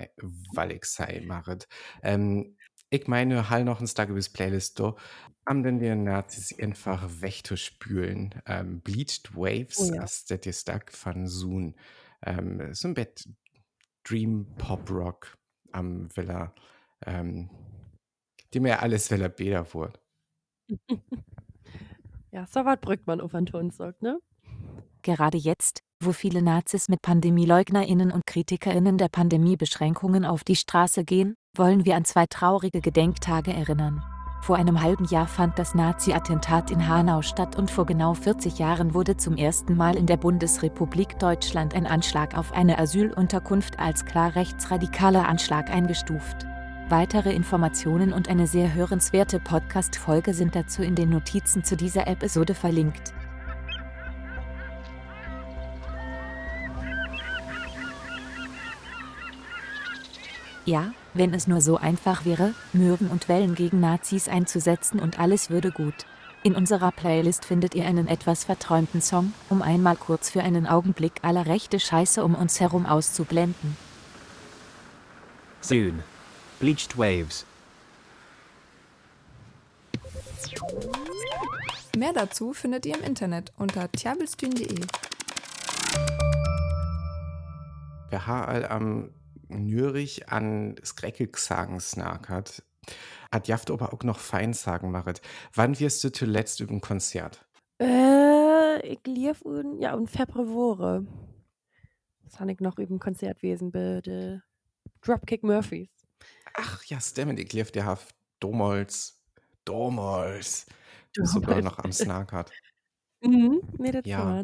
ich 0.72 0.86
sei, 0.86 1.22
machet. 1.26 1.68
Ähm, 2.02 2.56
ich 2.90 3.08
meine, 3.08 3.50
halt 3.50 3.66
noch 3.66 3.80
ein 3.82 3.88
Stargebis 3.88 4.30
Playlist 4.30 4.80
da. 4.80 4.96
Am 5.46 5.64
denn 5.64 5.80
wir 5.80 5.96
Nazis 5.96 6.58
einfach 6.60 7.08
wegzuspülen. 7.22 8.36
Ähm, 8.46 8.82
Bleached 8.82 9.36
Waves, 9.36 9.92
Oh 9.92 9.94
ja. 9.94 10.02
as 10.04 10.26
das 10.26 10.40
ist 10.46 10.62
Stark 10.62 10.92
von 10.92 11.28
Soon. 11.28 11.76
Ähm, 12.26 12.74
so 12.74 12.88
ein 12.88 12.94
Bett 12.94 13.28
Dream 14.04 14.48
Pop 14.58 14.90
Rock 14.90 15.38
am 15.72 16.10
Villa, 16.16 16.54
ähm, 17.06 17.50
die 18.54 18.60
mir 18.60 18.82
alles 18.82 19.10
Villa 19.12 19.28
Bäder 19.28 19.72
wurde. 19.74 20.00
Ja, 22.32 22.46
so 22.46 22.64
was 22.64 22.80
brückt 22.80 23.08
man 23.08 23.22
auf 23.22 23.32
Ton 23.32 23.72
sagt, 23.72 24.04
ne? 24.04 24.20
Gerade 25.02 25.38
jetzt, 25.38 25.82
wo 26.00 26.12
viele 26.12 26.44
Nazis 26.44 26.90
mit 26.90 27.02
PandemieleugnerInnen 27.02 28.12
und 28.12 28.26
KritikerInnen 28.28 29.00
der 29.00 29.10
Pandemiebeschränkungen 29.10 30.26
auf 30.26 30.44
die 30.44 30.56
Straße 30.56 31.06
gehen, 31.06 31.36
wollen 31.56 31.86
wir 31.86 31.96
an 31.96 32.06
zwei 32.06 32.26
traurige 32.26 32.82
Gedenktage 32.82 33.54
erinnern. 33.54 34.04
Vor 34.42 34.56
einem 34.56 34.82
halben 34.82 35.06
Jahr 35.06 35.28
fand 35.28 35.60
das 35.60 35.76
Nazi-Attentat 35.76 36.72
in 36.72 36.88
Hanau 36.88 37.22
statt 37.22 37.58
und 37.58 37.70
vor 37.70 37.86
genau 37.86 38.14
40 38.14 38.58
Jahren 38.58 38.94
wurde 38.94 39.18
zum 39.18 39.36
ersten 39.36 39.76
Mal 39.76 39.96
in 39.96 40.06
der 40.06 40.18
Bundesrepublik 40.18 41.20
Deutschland 41.20 41.76
ein 41.76 41.86
Anschlag 41.86 42.38
auf 42.38 42.54
eine 42.54 42.80
Asylunterkunft 42.80 43.80
als 43.80 44.06
klar 44.06 44.36
rechtsradikaler 44.36 45.28
Anschlag 45.28 45.70
eingestuft. 45.70 46.46
Weitere 46.88 47.34
Informationen 47.34 48.14
und 48.14 48.30
eine 48.30 48.48
sehr 48.48 48.74
hörenswerte 48.74 49.40
Podcast-Folge 49.40 50.34
sind 50.34 50.56
dazu 50.56 50.82
in 50.82 50.96
den 50.96 51.10
Notizen 51.10 51.64
zu 51.64 51.76
dieser 51.76 52.08
Episode 52.08 52.56
verlinkt. 52.56 53.14
Ja, 60.66 60.94
wenn 61.14 61.34
es 61.34 61.48
nur 61.48 61.62
so 61.62 61.78
einfach 61.78 62.26
wäre, 62.26 62.54
Möwen 62.74 63.08
und 63.08 63.30
Wellen 63.30 63.56
gegen 63.56 63.80
Nazis 63.80 64.28
einzusetzen 64.28 65.00
und 65.00 65.20
alles 65.20 65.50
würde 65.50 65.72
gut. 65.72 66.06
In 66.42 66.56
unserer 66.56 66.92
Playlist 66.92 67.44
findet 67.44 67.76
ihr 67.76 67.86
einen 67.86 68.08
etwas 68.08 68.46
verträumten 68.46 69.02
Song, 69.02 69.34
um 69.50 69.62
einmal 69.62 69.98
kurz 69.98 70.30
für 70.30 70.42
einen 70.42 70.68
Augenblick 70.68 71.14
aller 71.22 71.46
rechte 71.48 71.80
Scheiße 71.80 72.24
um 72.24 72.34
uns 72.34 72.60
herum 72.60 72.86
auszublenden. 72.86 73.76
Soon. 75.62 76.04
Bleached 76.60 76.98
Waves. 76.98 77.46
Mehr 81.98 82.14
dazu 82.14 82.54
findet 82.54 82.86
ihr 82.86 82.96
im 82.96 83.04
Internet 83.04 83.52
unter 83.58 83.92
tjabelstühn.de. 83.92 84.80
Wir 88.10 88.28
haben 88.28 88.48
all 88.48 88.66
am 88.66 89.10
Nürich 89.50 90.30
an 90.30 90.76
Skreckelgsagen 90.84 91.80
snackert. 91.80 92.64
Hat 93.32 93.48
Jaft 93.48 93.70
aber 93.72 93.94
auch 93.94 94.04
noch 94.04 94.20
Feinsagen 94.20 94.92
machet. 94.92 95.22
Wann 95.54 95.80
wirst 95.80 96.04
du 96.04 96.12
zuletzt 96.12 96.60
über 96.60 96.74
ein 96.74 96.82
Konzert? 96.82 97.46
Äh, 97.82 98.80
ich 98.88 99.00
lief 99.06 99.42
un, 99.44 99.80
ja, 99.80 99.94
und 99.94 100.10
Februare. 100.10 101.06
Das 102.24 102.40
habe 102.40 102.52
ich 102.52 102.60
noch 102.60 102.78
über 102.78 102.94
ein 102.94 103.00
Konzertwesen 103.00 103.72
bei 103.72 104.02
de 104.02 104.40
Dropkick 105.02 105.44
Murphys. 105.44 105.90
Ach 106.56 106.84
ja, 106.86 107.00
stimmt, 107.00 107.40
ich 107.40 107.54
lief 107.54 107.72
der 107.72 107.86
Haft 107.86 108.16
damals, 108.40 109.22
damals, 109.66 110.66
sogar 111.14 111.62
noch 111.62 111.80
am 111.80 111.92
Snackert. 111.92 112.52
Mhm, 113.22 113.60
nee, 113.78 113.92
das 113.92 114.06
Ja. 114.06 114.44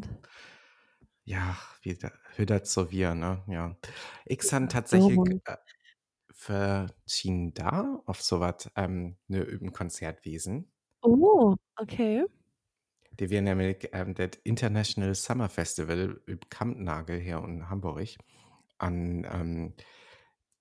Ja, 1.24 1.58
wieder, 1.82 2.12
Hydazovir, 2.38 3.16
ne? 3.16 3.44
Ja. 3.48 3.76
Xan 4.30 4.70
tatsächlich 4.70 5.18
äh, 5.46 5.58
verschien 6.32 7.54
da 7.54 8.02
auf 8.06 8.22
sowas 8.22 8.70
ähm, 8.76 9.16
ne, 9.28 9.44
im 9.44 9.72
Konzertwesen. 9.72 10.72
Oh, 11.02 11.56
okay. 11.78 12.26
Die 13.20 13.30
wir 13.30 13.42
nämlich 13.42 13.90
ähm, 13.94 14.14
das 14.14 14.32
International 14.44 15.16
Summer 15.16 15.50
Festival 15.50 16.22
üb 16.28 16.50
Kampnagel 16.50 17.20
hier 17.20 17.38
in 17.44 17.70
Hamburg 17.70 18.10
an 18.78 19.26
ähm, 19.32 19.74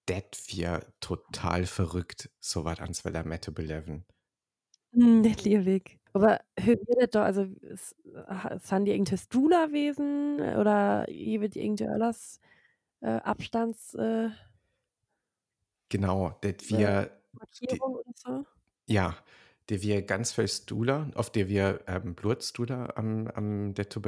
det 0.08 0.38
wir 0.48 0.86
total 1.00 1.66
verrückt 1.66 2.30
sowas 2.40 2.80
ans 2.80 3.04
Wetter 3.04 3.24
Metal 3.24 3.54
11. 3.58 4.02
Hm, 4.94 5.20
Nicht 5.20 5.44
liebig. 5.44 5.98
Aber 6.12 6.40
wie 6.56 6.72
redet 6.72 7.14
da, 7.16 7.24
also 7.24 7.42
ist, 7.60 7.96
sind 8.62 8.84
die 8.84 8.92
irgendein 8.92 9.18
Dula-Wesen 9.30 10.38
äh, 10.38 10.56
oder 10.56 11.06
wird 11.40 11.56
irgendein 11.56 11.88
Öllers 11.90 12.40
äh, 13.00 13.08
Abstands... 13.08 13.94
Äh, 13.94 14.30
genau, 15.88 16.38
das 16.40 16.52
äh, 16.52 16.78
wir... 16.78 17.10
Markierung 17.32 18.00
die, 18.06 18.12
so? 18.14 18.46
Ja, 18.86 19.16
die 19.70 19.82
wir 19.82 20.02
ganz 20.02 20.32
viel 20.32 20.46
Stula, 20.46 21.10
auf 21.14 21.30
die 21.30 21.48
wir 21.48 21.80
ähm, 21.88 22.14
Blutstula 22.14 22.92
am, 22.94 23.26
am 23.28 23.74
der 23.74 23.90
zu 23.90 24.00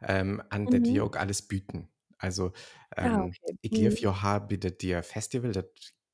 ähm, 0.00 0.42
an 0.48 0.64
mhm. 0.64 0.70
der 0.70 0.84
wir 0.84 1.04
auch 1.04 1.16
alles 1.16 1.42
bieten. 1.42 1.88
Also 2.16 2.52
ah, 2.96 3.04
ähm, 3.04 3.12
ah, 3.12 3.24
okay. 3.24 3.58
ich 3.60 3.70
mhm. 3.72 3.76
dir 4.70 5.02
Festival, 5.02 5.52
das 5.52 5.66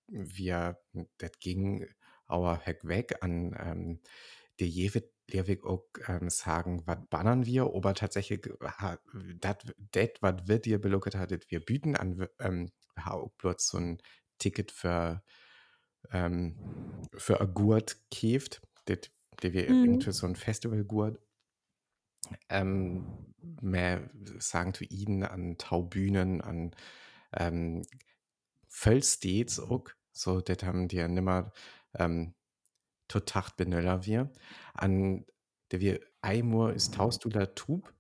wir 0.09 0.79
das 1.19 1.33
ging 1.41 1.87
aber 2.29 2.63
weg 2.85 3.17
an 3.23 3.55
ähm, 3.59 4.01
die 4.61 4.69
Jewit 4.69 5.13
Lehrweg 5.29 5.65
auch 5.65 5.87
ähm, 6.07 6.31
sagen, 6.31 6.83
was 6.87 6.99
bannern 7.11 7.47
wir, 7.47 7.65
aber 7.65 7.95
tatsächlich, 7.95 8.43
das, 9.41 9.57
was 10.21 10.35
wir 10.47 10.59
dir 10.61 10.81
beluckert 10.81 11.17
hattet, 11.17 11.51
wir 11.51 11.61
bieten 11.61 11.97
an, 11.97 12.29
ähm, 12.41 12.71
wir 12.95 13.05
haben 13.05 13.23
auch 13.23 13.33
bloß 13.39 13.67
so 13.67 13.79
ein 13.79 13.99
Ticket 14.39 14.71
für 14.73 15.23
ähm, 16.13 16.61
für 17.17 17.41
ein 17.41 17.55
Gurt 17.55 17.99
käft, 18.11 18.63
das 18.87 18.99
wir 19.43 19.67
Mhm. 19.69 19.77
irgendwie 19.83 20.13
so 20.13 20.27
ein 20.27 20.37
Festivalgurt 20.37 21.21
ähm, 22.49 23.35
mehr 23.61 24.11
sagen 24.39 24.75
zu 24.75 24.85
ihnen 24.85 25.23
an 25.25 25.59
Taubühnen, 25.59 26.41
an 26.41 26.73
ähm, 27.35 27.83
Völstets 28.69 29.61
auch, 29.61 29.85
so 30.13 30.41
das 30.41 30.63
haben 30.65 30.89
die 30.89 30.97
ja 30.97 31.09
nimmer 31.09 31.53
ähm, 31.99 32.35
totacht 33.09 33.57
benöller 33.57 34.05
wir, 34.07 34.33
an 34.75 35.27
der 35.73 35.81
wir 35.81 36.01
Eimur 36.23 36.73
ist 36.75 36.95
taust 36.95 37.25
du 37.25 37.29
da 37.29 37.47
Tub, 37.47 37.95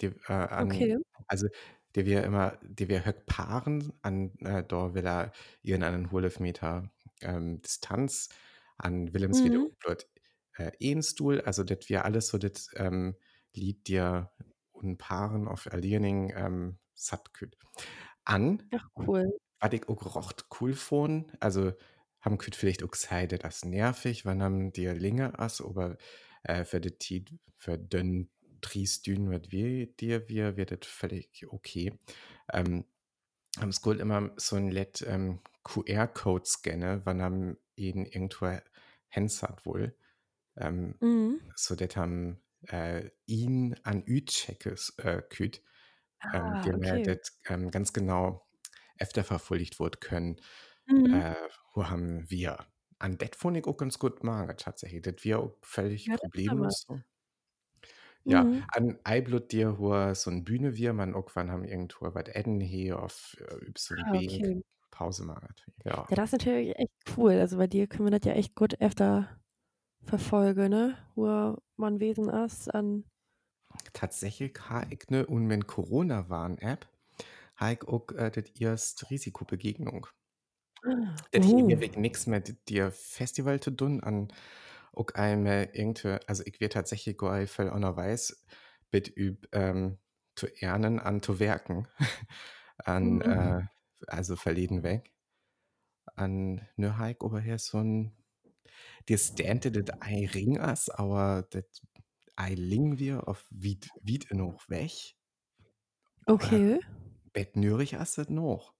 die, 0.00 0.06
äh, 0.28 0.32
an, 0.32 0.86
Okay. 0.86 0.98
also 1.26 1.48
der 1.94 2.06
wir 2.06 2.24
immer, 2.24 2.58
der 2.62 2.88
wir 2.88 3.04
höck 3.04 3.26
Paaren 3.26 3.92
an 4.02 4.34
äh, 4.40 4.64
da 4.64 4.94
will 4.94 5.06
er 5.06 5.32
ihren 5.62 5.82
einen 5.82 6.10
Meter 6.40 6.92
ähm, 7.22 7.60
Distanz 7.62 8.28
an 8.78 9.12
Willems 9.14 9.44
wieder 9.44 9.60
Mhm. 9.60 9.74
wird 9.84 10.08
äh, 10.56 10.72
Ehenstuhl, 10.80 11.40
also 11.42 11.64
das 11.64 11.88
wir 11.88 12.04
alles 12.04 12.28
so 12.28 12.38
das 12.38 12.70
ähm, 12.76 13.16
Lied 13.54 13.88
dir 13.88 14.32
und 14.72 14.98
Paaren 14.98 15.48
auf 15.48 15.66
Aliening 15.72 16.32
ähm, 16.36 16.78
satt 16.94 17.32
küt. 17.34 17.56
An, 18.24 18.70
Ach, 18.70 18.88
cool. 19.06 19.38
was 19.60 19.72
ich 19.72 19.88
auch 19.88 20.14
rocht 20.14 20.46
cool 20.60 20.74
von, 20.74 21.32
also 21.40 21.72
haben 22.20 22.38
küt 22.38 22.56
vielleicht 22.56 22.82
auch 22.82 22.90
gesagt, 22.90 23.32
das 23.44 23.64
nervig, 23.64 24.24
wann 24.24 24.42
haben 24.42 24.72
die 24.72 24.86
Linge 24.86 25.38
as, 25.38 25.60
aber 25.60 25.96
äh, 26.44 26.64
für 26.64 26.80
die 26.80 26.92
Tiet, 26.98 27.32
für 27.56 27.78
dünn 27.78 28.30
Triestün, 28.60 29.30
was 29.30 29.50
wir 29.50 29.86
dir, 29.86 30.28
wir, 30.28 30.56
wird 30.56 30.72
das 30.72 30.88
völlig 30.88 31.46
okay. 31.48 31.92
Ähm, 32.52 32.84
am 33.58 33.72
School 33.72 34.00
immer 34.00 34.32
so 34.36 34.56
ein 34.56 34.70
Let 34.70 35.02
ähm, 35.06 35.40
QR-Code 35.64 36.44
scanne, 36.46 37.02
wann 37.04 37.22
haben 37.22 37.58
ihn 37.76 38.04
irgendwo 38.06 38.46
hat 38.46 39.66
wohl. 39.66 39.96
Ähm, 40.56 41.00
Mhm. 41.00 41.38
so 41.56 41.74
dat 41.76 41.96
haben 41.96 42.42
äh, 42.68 43.10
ihn 43.26 43.74
an 43.84 44.04
Ü-Checkes 44.06 44.94
äh, 44.98 45.22
küt, 45.22 45.62
ähm, 46.32 46.60
Ah, 46.60 46.72
okay. 46.74 47.04
dat 47.04 47.32
ähm, 47.48 47.70
ganz 47.70 47.92
genau 47.92 48.48
öfter 48.98 49.24
verfolgt 49.24 49.80
wird 49.80 50.00
können. 50.00 50.40
Mhm. 50.88 51.22
Äh, 51.22 51.34
wo 51.74 51.88
haben 51.88 52.30
wir? 52.30 52.66
An 52.98 53.18
det 53.18 53.36
fand 53.36 53.56
ich 53.56 53.66
auch 53.66 53.76
ganz 53.76 53.98
gut 53.98 54.24
machen, 54.24 54.56
tatsächlich. 54.56 55.02
Das 55.02 55.16
wir 55.24 55.38
auch 55.40 55.56
völlig 55.62 56.10
Ja, 56.10 56.16
das 56.16 56.30
ist 56.34 56.46
problemlos 56.46 56.84
so. 56.86 57.00
Ja, 58.26 58.50
Mhm. 58.50 58.68
an 58.74 58.98
Eiblut 59.04 59.52
dir, 59.52 59.78
wo 59.78 60.12
so 60.14 60.30
ein 60.30 60.44
Bühne 60.44 60.76
wir, 60.76 60.92
man 60.92 61.14
irgendwann 61.14 61.50
haben 61.50 61.64
irgendwo 61.64 62.14
was 62.14 62.28
Edden 62.28 62.60
hier 62.60 63.00
auf 63.02 63.36
äh, 63.40 63.54
Ah, 63.96 64.12
Weg 64.12 64.20
okay. 64.20 64.62
Pause 64.90 65.24
machen. 65.24 65.54
Ja. 65.84 66.08
Ja, 66.10 66.16
das 66.16 66.32
ist 66.32 66.32
natürlich 66.40 66.76
echt 66.78 66.92
cool. 67.16 67.32
Also 67.32 67.58
bei 67.58 67.66
dir 67.66 67.86
können 67.86 68.06
wir 68.10 68.18
das 68.18 68.26
ja 68.26 68.32
echt 68.32 68.54
gut 68.54 68.80
öfter 68.80 69.40
verfolgen, 70.04 70.70
ne? 70.70 70.98
Wo 71.16 71.58
man 71.76 72.00
Wesen 72.00 72.28
ist 72.30 72.68
an. 72.74 73.04
Tatsächlich 73.92 74.56
habe 74.70 74.94
ich 74.94 75.10
ne 75.10 75.26
und 75.26 75.46
mit 75.46 75.66
Corona-Warn-App 75.66 76.88
habe 77.56 77.72
ich 77.74 77.82
auch 77.88 78.08
äh, 78.12 78.30
das 78.30 78.50
erste 78.60 79.10
Risikobegegnung. 79.10 80.06
Ah, 80.84 81.28
Das 81.32 81.46
hat 81.46 81.54
oh. 81.54 81.68
ewig 81.68 81.96
nichts 81.96 82.26
mit 82.26 82.68
dir 82.68 82.90
Festival 82.92 83.60
zu 83.60 83.70
tun, 83.72 84.00
an 84.02 84.28
auch 84.94 85.08
einmal 85.14 85.70
irgendwie, 85.72 86.18
also 86.26 86.42
ich 86.46 86.60
werde 86.60 86.74
tatsächlich 86.74 87.18
gar 87.18 87.46
voll 87.46 87.68
weiß, 87.70 88.46
mit 88.92 89.16
üb 89.16 89.48
ähm, 89.52 89.98
zu 90.36 90.48
ernen 90.62 90.98
an 91.00 91.22
zu 91.22 91.40
werken, 91.40 91.88
an 92.78 93.20
Mhm. 93.20 93.22
äh, 93.22 93.62
also 94.08 94.36
verleden 94.36 94.82
weg, 94.82 95.12
an 96.16 96.66
ne 96.76 96.98
Hike 96.98 97.24
aber 97.24 97.40
hier 97.40 97.58
so 97.58 97.78
ein, 97.78 98.12
dir 99.08 99.18
stände 99.18 99.72
das 99.72 99.96
ei 100.02 100.26
Ring 100.34 100.58
as, 100.60 100.88
aber 100.90 101.46
das 101.50 101.64
ei 102.36 102.54
Ling 102.54 102.98
wir 102.98 103.28
auf 103.28 103.46
Wied 103.50 103.94
Wied 104.02 104.32
noch 104.32 104.68
weg, 104.70 105.16
Okay. 106.28 106.78
bet 107.32 107.56
nürig 107.56 107.96
as 107.98 108.14
das 108.16 108.28
noch. 108.28 108.74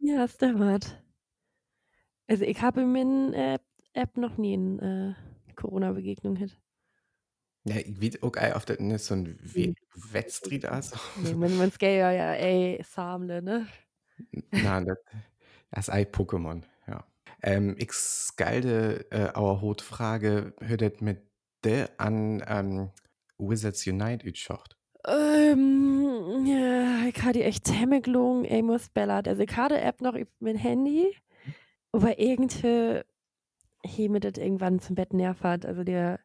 Ja, 0.00 0.16
das 0.18 0.34
stimmt. 0.34 1.04
Also, 2.28 2.44
ich 2.44 2.60
habe 2.60 2.82
in 2.82 2.92
min 2.92 3.32
App 3.32 3.62
App 3.94 4.16
noch 4.18 4.36
nie 4.36 4.54
'n, 4.54 4.78
äh, 4.80 5.14
Corona-Begegnung 5.56 6.34
gehabt. 6.34 6.60
Ja, 7.64 7.76
ich 7.76 8.00
weet 8.00 8.22
ook 8.22 8.36
ei 8.36 8.54
of 8.54 8.64
dat 8.64 8.78
net 8.80 9.02
zo'n 9.02 9.38
we 9.52 9.72
wedstrijd 10.10 10.64
is. 10.64 10.92
Ne, 11.16 11.34
men 11.34 11.56
man 11.56 11.70
skal 11.70 11.88
jo 12.02 12.08
ja 12.08 12.34
ej 12.36 12.82
samle, 12.84 13.40
ne? 13.42 13.66
Na, 14.50 14.80
dat 14.80 14.98
das 15.70 15.88
ei 15.88 16.04
Pokémon, 16.06 16.62
ja. 16.86 17.04
Ähm, 17.42 17.76
ich 17.78 17.92
skalde 17.92 19.06
äh, 19.10 19.36
our 19.38 19.60
hot 19.60 19.82
Frage, 19.82 20.54
hört 20.60 20.80
das 20.82 21.00
mit 21.00 21.22
de 21.64 21.86
an 21.98 22.42
ähm, 22.46 22.90
Wizards 23.38 23.86
Unite 23.86 24.26
utschacht? 24.26 24.76
Ähm, 25.06 26.44
ja, 26.46 27.06
ich 27.08 27.22
hatte 27.22 27.42
echt 27.44 27.70
Hemmeglung, 27.72 28.44
ey, 28.44 28.62
muss 28.62 28.88
bellert. 28.90 29.28
Also, 29.28 29.42
ich 29.42 29.56
hatte 29.56 29.80
App 29.80 30.00
noch 30.00 30.14
üb 30.14 30.28
mein 30.40 30.56
Handy, 30.56 31.14
aber 31.92 32.18
irgendwie 32.18 33.02
he 33.84 34.08
mir 34.10 34.20
das 34.20 34.38
irgendwann 34.38 34.80
zum 34.80 34.96
Bett 34.96 35.14
nervt. 35.14 35.44
Also, 35.66 35.84
der 35.84 36.20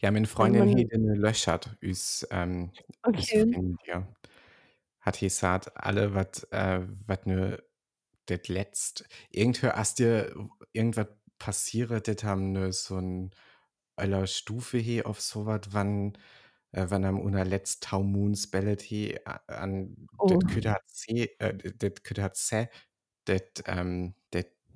Ja, 0.00 0.10
meine 0.10 0.26
Freundin 0.26 0.66
den 0.88 1.14
löschert 1.14 1.76
üs 1.82 2.26
ähm, 2.30 2.72
Okay. 3.04 3.46
Friend, 3.50 3.80
ja. 3.86 4.12
Hat 5.00 5.20
gesagt, 5.20 5.76
alle 5.76 6.14
wat 6.14 6.48
äh, 6.52 6.82
wat 7.06 7.26
ne 7.26 7.62
det 8.28 8.48
letzt 8.48 9.06
irgendwie 9.30 9.68
as 9.68 9.94
dir 9.96 10.34
irgendwas 10.72 11.08
passiert, 11.38 12.08
das 12.08 12.24
haben 12.24 12.52
ne 12.52 12.72
so 12.72 12.98
'n 12.98 13.30
aller 13.96 14.26
Stufe 14.28 14.78
he 14.78 15.04
auf 15.04 15.20
so 15.22 15.46
was, 15.46 15.62
wann 15.72 16.18
äh, 16.72 16.86
wann 16.90 17.04
am 17.06 17.20
una 17.20 17.42
letzt 17.44 17.84
Tau 17.84 18.02
Moons 18.04 18.50
bellet 18.50 18.82
he 18.82 19.18
an 19.26 20.08
Oh. 20.18 20.40
det 20.40 20.48
könnte 20.48 20.72
hat 20.72 20.82
se 20.88 21.30
äh, 21.40 21.54
det 21.56 22.04
könnte 22.04 22.22
hat 22.24 22.36
se 22.38 22.68
det 23.28 23.64
ähm, 23.66 24.14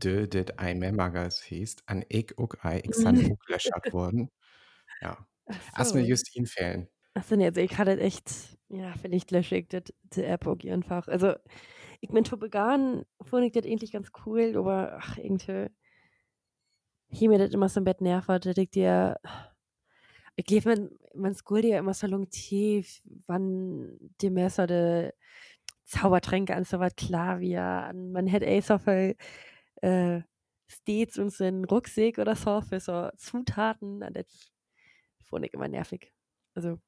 det 0.02 0.32
dö 0.32 0.42
det 0.42 0.50
ei 0.58 0.74
Memmagas 0.82 1.42
heest 1.48 1.82
an 1.86 2.04
ich 2.08 2.38
ook 2.38 2.56
ei 2.64 2.80
ich 2.84 2.94
san 2.94 3.16
ook 3.30 3.48
löschert 3.48 3.92
worden. 3.92 4.30
Ja. 5.00 5.26
Ach 5.46 5.80
As 5.80 5.94
mir 5.94 6.02
so. 6.02 6.08
just 6.08 6.36
infällen. 6.36 6.88
Ach 7.14 7.24
so, 7.24 7.36
ne, 7.36 7.46
also, 7.46 7.60
ich 7.60 7.76
hatte 7.78 7.98
echt 7.98 8.58
ja, 8.68 8.94
vielleicht 9.00 9.30
lösche 9.32 9.56
ich 9.56 9.68
das 9.68 9.82
die 10.14 10.22
App 10.24 10.46
auch 10.46 10.56
einfach. 10.64 11.08
Also, 11.08 11.34
ich 12.00 12.10
mein 12.10 12.24
to 12.24 12.36
began 12.36 13.04
fand 13.22 13.44
ich 13.46 13.52
das 13.52 13.66
eigentlich 13.66 13.92
ganz 13.92 14.10
cool, 14.26 14.56
aber 14.56 14.98
ach, 15.00 15.18
irgendwie 15.18 15.70
he 17.08 17.28
mir 17.28 17.38
das 17.38 17.50
immer 17.52 17.68
so 17.68 17.80
im 17.80 17.84
Bett 17.84 18.00
nervt, 18.00 18.28
dass 18.28 18.56
ich 18.56 18.70
dir 18.70 19.16
ich 20.36 20.48
lief 20.50 20.64
man 20.64 20.90
man 21.14 21.34
skuld 21.34 21.64
ja 21.64 21.78
immer 21.78 21.94
so 21.94 22.06
lang 22.06 22.30
tief, 22.30 23.02
wann 23.26 23.98
die 24.20 24.30
Messer 24.30 24.66
de 24.66 25.12
Zaubertränke 25.84 26.54
an 26.54 26.64
so 26.64 26.78
was 26.78 26.94
klar 26.96 27.40
wie 27.40 27.56
an 27.56 28.12
man 28.12 28.26
hätte 28.28 28.46
eh 28.46 28.60
so 28.60 28.78
viel 28.78 29.16
äh, 29.82 30.22
stets 30.68 31.18
und 31.18 31.30
so 31.32 31.44
'n 31.44 31.64
Rucksack 31.64 32.18
oder 32.18 32.36
so 32.36 32.60
für 32.62 32.80
so 32.80 33.10
Zutaten, 33.16 34.02
an 34.02 34.14
das 34.14 34.52
fand 35.30 35.46
ich 35.46 35.54
immer 35.54 35.68
nervig. 35.68 36.14
Also 36.54 36.80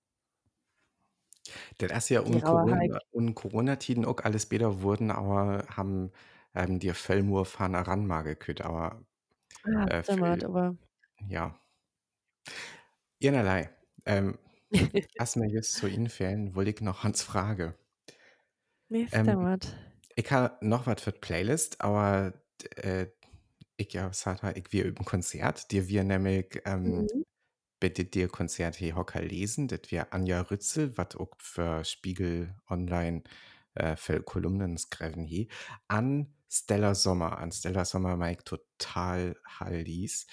Das 1.78 1.90
ist 1.92 2.08
ja 2.10 2.22
Die 2.26 2.40
Rauerheit. 2.40 2.92
Corona 2.92 2.98
un 3.12 3.34
Corona-Tiden 3.34 4.04
auch 4.04 4.20
alles 4.22 4.46
besser 4.46 4.82
wurden, 4.82 5.10
aber 5.10 5.66
haben 5.68 6.12
ähm, 6.54 6.78
dir 6.78 6.94
Fellmur 6.94 7.46
fan 7.46 7.74
ranmage 7.74 8.36
kütt, 8.36 8.60
aber 8.62 9.02
Ah, 9.64 9.86
äh, 9.86 10.02
Fell 10.02 10.44
aber 10.44 10.76
ja. 11.28 11.60
Einerlei. 13.24 13.70
Ähm, 14.04 14.38
as 15.18 15.36
mir 15.36 15.48
just 15.48 15.76
so 15.76 15.86
infällen, 15.86 16.54
wollte 16.54 16.70
ich 16.72 16.80
noch 16.82 17.04
Hans 17.04 17.22
Frage. 17.22 17.74
Ne, 18.90 19.08
Ähm, 19.12 19.38
ich 20.16 20.30
ha 20.32 20.58
noch 20.62 20.86
was 20.86 21.02
für 21.02 21.12
die 21.12 21.20
Playlist, 21.20 21.80
aber 21.82 22.41
ich 23.76 23.92
ja 23.92 24.08
gesagt 24.08 24.44
ich 24.56 24.72
wir 24.72 24.84
üben 24.84 25.04
Konzert, 25.04 25.70
dir 25.72 25.88
wir 25.88 26.04
nämlich 26.04 26.60
ähm, 26.66 27.08
Mhm. 27.12 27.24
bitte 27.80 28.04
dir 28.04 28.28
Konzert 28.28 28.76
he 28.76 28.94
Hocker 28.94 29.22
lesen, 29.22 29.68
das 29.68 29.80
wir 29.90 30.12
Anja 30.14 30.40
Rützel, 30.42 30.96
wat 30.98 31.16
auch 31.16 31.32
für 31.38 31.84
Spiegel 31.84 32.54
Online 32.70 33.22
äh, 33.74 33.96
für 33.96 34.22
Kolumnen 34.22 34.78
skriven 34.78 35.24
he, 35.24 35.48
an 35.88 36.34
Stella 36.50 36.94
Sommer. 36.94 37.38
An 37.38 37.52
Stella 37.52 37.84
Sommer 37.84 38.16
mag 38.16 38.44
total 38.44 39.36
Hallis. 39.46 40.26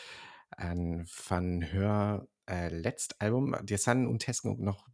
An 0.52 1.06
van 1.28 1.72
hör 1.72 2.28
äh, 2.50 2.70
letzt 2.70 3.22
Album, 3.22 3.56
dir 3.64 3.78
san 3.78 4.08
und 4.08 4.20
Tesken 4.20 4.64
noch 4.64 4.88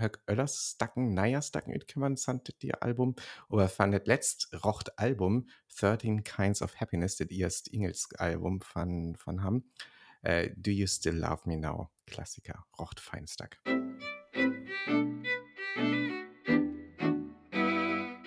Höck 0.00 0.20
öllers 0.26 0.72
Stacken, 0.74 1.14
Neier 1.14 1.42
Stacken 1.42 1.72
üt 1.72 1.86
kümmern 1.86 2.16
sant 2.16 2.62
dir 2.62 2.82
Album, 2.82 3.14
aber 3.48 3.70
van 3.76 3.92
det 3.92 4.06
letzt 4.06 4.50
rocht 4.64 4.98
Album 4.98 5.48
13 5.78 6.24
Kinds 6.24 6.62
of 6.62 6.80
Happiness, 6.80 7.16
das 7.16 7.30
erst 7.30 7.68
Ingels 7.68 8.08
Album 8.16 8.60
von, 8.60 9.16
von 9.16 9.42
ham. 9.42 9.64
Äh, 10.22 10.50
Do 10.56 10.70
You 10.70 10.86
Still 10.86 11.16
Love 11.16 11.42
Me 11.44 11.56
Now? 11.56 11.90
Klassiker, 12.06 12.64
rocht 12.78 13.00
Feinstack. 13.00 13.60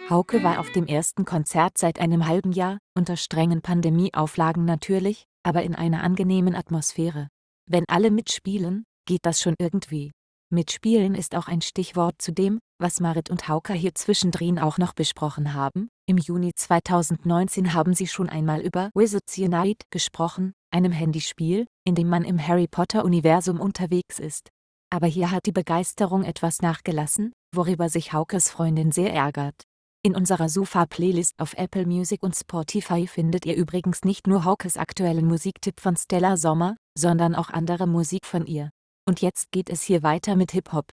Hauke 0.09 0.43
war 0.43 0.59
auf 0.59 0.71
dem 0.71 0.85
ersten 0.85 1.25
Konzert 1.25 1.77
seit 1.77 1.99
einem 1.99 2.27
halben 2.27 2.51
Jahr, 2.51 2.77
unter 2.93 3.17
strengen 3.17 3.61
Pandemieauflagen 3.61 4.63
natürlich, 4.63 5.25
aber 5.43 5.63
in 5.63 5.75
einer 5.75 6.03
angenehmen 6.03 6.55
Atmosphäre. 6.55 7.29
Wenn 7.65 7.85
alle 7.87 8.11
mitspielen, 8.11 8.83
geht 9.05 9.25
das 9.25 9.41
schon 9.41 9.55
irgendwie. 9.59 10.11
Mitspielen 10.53 11.15
ist 11.15 11.35
auch 11.35 11.47
ein 11.47 11.61
Stichwort 11.61 12.21
zu 12.21 12.31
dem, 12.31 12.59
was 12.79 12.99
Marit 12.99 13.29
und 13.29 13.47
Hauke 13.47 13.73
hier 13.73 13.95
zwischendrin 13.95 14.59
auch 14.59 14.77
noch 14.77 14.93
besprochen 14.93 15.53
haben. 15.53 15.89
Im 16.07 16.17
Juni 16.17 16.51
2019 16.55 17.73
haben 17.73 17.93
sie 17.93 18.07
schon 18.07 18.29
einmal 18.29 18.61
über 18.61 18.91
Wizards 18.93 19.37
Unite 19.37 19.85
gesprochen, 19.89 20.53
einem 20.71 20.91
Handyspiel, 20.91 21.65
in 21.85 21.95
dem 21.95 22.07
man 22.07 22.23
im 22.23 22.45
Harry 22.45 22.67
Potter-Universum 22.67 23.59
unterwegs 23.59 24.19
ist. 24.19 24.49
Aber 24.89 25.07
hier 25.07 25.31
hat 25.31 25.47
die 25.47 25.51
Begeisterung 25.51 26.23
etwas 26.23 26.61
nachgelassen, 26.61 27.33
worüber 27.53 27.89
sich 27.89 28.13
Haukes 28.13 28.51
Freundin 28.51 28.91
sehr 28.91 29.11
ärgert. 29.11 29.63
In 30.05 30.15
unserer 30.15 30.49
Sofa-Playlist 30.49 31.33
auf 31.39 31.53
Apple 31.55 31.87
Music 31.87 32.21
und 32.21 32.35
Spotify 32.35 33.07
findet 33.07 33.45
ihr 33.45 33.55
übrigens 33.55 34.01
nicht 34.03 34.27
nur 34.27 34.45
Haukes 34.45 34.77
aktuellen 34.77 35.25
Musiktipp 35.25 35.79
von 35.79 35.95
Stella 35.95 36.37
Sommer, 36.37 36.75
sondern 36.95 37.33
auch 37.33 37.49
andere 37.49 37.87
Musik 37.87 38.25
von 38.25 38.45
ihr. 38.45 38.69
Und 39.05 39.21
jetzt 39.21 39.51
geht 39.51 39.69
es 39.69 39.81
hier 39.83 40.01
weiter 40.03 40.35
mit 40.35 40.51
Hip-Hop. 40.51 40.89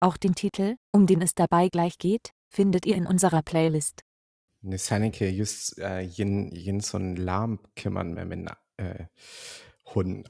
Auch 0.00 0.16
den 0.16 0.34
Titel, 0.34 0.76
um 0.92 1.06
den 1.06 1.20
es 1.20 1.34
dabei 1.34 1.68
gleich 1.68 1.98
geht, 1.98 2.32
findet 2.48 2.86
ihr 2.86 2.96
in 2.96 3.06
unserer 3.06 3.42
Playlist. 3.42 4.02
Ne 4.62 4.78
Sanneke 4.78 5.28
just 5.28 5.78
äh, 5.78 6.00
jen, 6.00 6.80
so 6.80 6.98
ein 6.98 7.16
Lahm 7.16 7.60
kümmern 7.76 8.14
mir 8.14 8.24
mit 8.24 8.50
äh, 8.76 9.06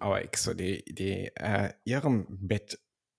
aber 0.00 0.24
ich 0.24 0.36
so 0.36 0.54
die, 0.54 0.84
die 0.86 1.30
äh, 1.36 1.72
ihrem 1.84 2.26
Bett 2.28 2.78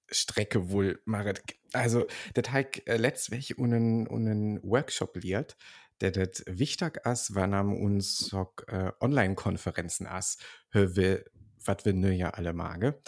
Strecke 0.10 0.72
wohl 0.72 1.02
Marit. 1.06 1.42
Also, 1.74 2.06
das 2.34 2.52
hat 2.52 2.86
äh, 2.88 2.98
letztlich 2.98 3.58
unen 3.58 4.62
Workshop 4.64 5.16
liert, 5.18 5.56
der 6.02 6.12
das 6.12 6.44
wichtig 6.48 7.00
ist, 7.06 7.36
wenn 7.36 7.54
am 7.54 7.74
uns 7.74 8.34
äh, 8.68 8.92
Online-Konferenzen 9.00 10.08
as, 10.08 10.38
wir, 10.72 11.24
was 11.66 11.86
wir 11.86 11.94
nur 11.94 12.12
ja 12.12 12.32
alle 12.32 12.54
mage. 12.54 13.02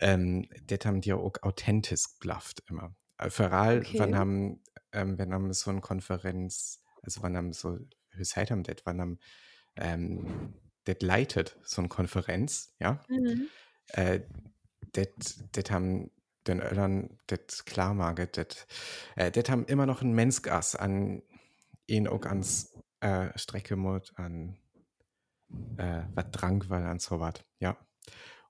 Ähm, 0.00 0.48
das 0.66 0.80
haben 0.84 1.00
die 1.00 1.12
auch 1.12 1.34
authentisch 1.42 2.04
blafft 2.20 2.62
immer. 2.68 2.94
Äh, 3.18 3.30
Vor 3.30 3.52
allem, 3.52 3.80
Okay. 3.80 3.98
wenn 3.98 4.14
am, 4.14 4.60
ähm, 4.92 5.18
wenn 5.18 5.32
am 5.32 5.52
so 5.52 5.70
eine 5.70 5.80
Konferenz, 5.80 6.82
also 7.02 7.22
wenn 7.22 7.36
am 7.36 7.52
so, 7.52 7.78
wie 8.12 8.24
sagt 8.24 8.50
am 8.52 8.62
das, 8.62 8.76
wenn 8.84 9.00
am, 9.00 9.18
ähm, 9.76 10.54
leitet, 11.02 11.56
so 11.62 11.80
eine 11.82 11.88
Konferenz, 11.88 12.74
ja, 12.80 13.00
Mhm. 13.08 13.48
äh, 13.88 14.20
das, 14.92 15.08
das 15.52 15.70
haben 15.70 16.10
den 16.46 16.60
Öllern 16.60 17.18
das 17.28 17.64
klar 17.64 17.94
maget, 17.94 18.36
das, 18.36 18.66
äh, 19.16 19.30
das 19.30 19.48
haben 19.48 19.66
immer 19.66 19.86
noch 19.86 20.02
ein 20.02 20.12
Menschgas 20.12 20.74
an 20.74 21.22
ihn 21.86 22.08
auch 22.08 22.24
ans 22.26 22.74
äh, 23.00 23.36
Strecke 23.38 23.76
mut, 23.76 24.12
an 24.16 24.56
äh, 25.76 26.02
was 26.14 26.30
Drang, 26.32 26.64
weil 26.68 26.84
an 26.84 26.98
so 26.98 27.20
was, 27.20 27.34
ja. 27.60 27.76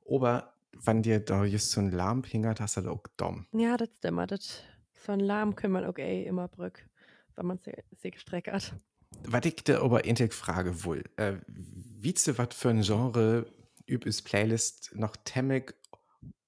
Aber 0.08 0.54
wenn 0.72 1.02
dir 1.02 1.20
da 1.20 1.44
just 1.44 1.70
so 1.72 1.80
ein 1.80 1.90
Lamm 1.92 2.24
hingert, 2.24 2.60
hast 2.60 2.76
du 2.76 2.82
das 2.82 2.90
auch 2.92 3.04
dumm. 3.16 3.46
Ja, 3.54 3.76
das 3.76 3.88
stimmt. 3.96 4.30
Das 4.30 4.62
so 4.94 5.12
'n 5.12 5.18
Lahm 5.20 5.54
kann 5.56 5.72
man 5.72 5.84
auch 5.84 5.96
immer 5.98 6.46
brück, 6.48 6.88
wenn 7.34 7.46
man 7.46 7.58
se 7.58 7.72
sich 7.92 8.12
gestreckert. 8.12 8.80
was 9.24 9.44
ich 9.44 9.56
da 9.64 9.80
aber 9.82 10.04
endlich 10.04 10.32
frage 10.32 10.84
wohl, 10.84 11.04
äh, 11.16 11.38
wietze 11.46 12.38
was 12.38 12.48
für 12.54 12.70
ein 12.70 12.82
Genre 12.82 13.46
üb 13.88 14.06
is 14.06 14.22
Playlist 14.22 14.90
noch 14.94 15.16
temmig 15.24 15.74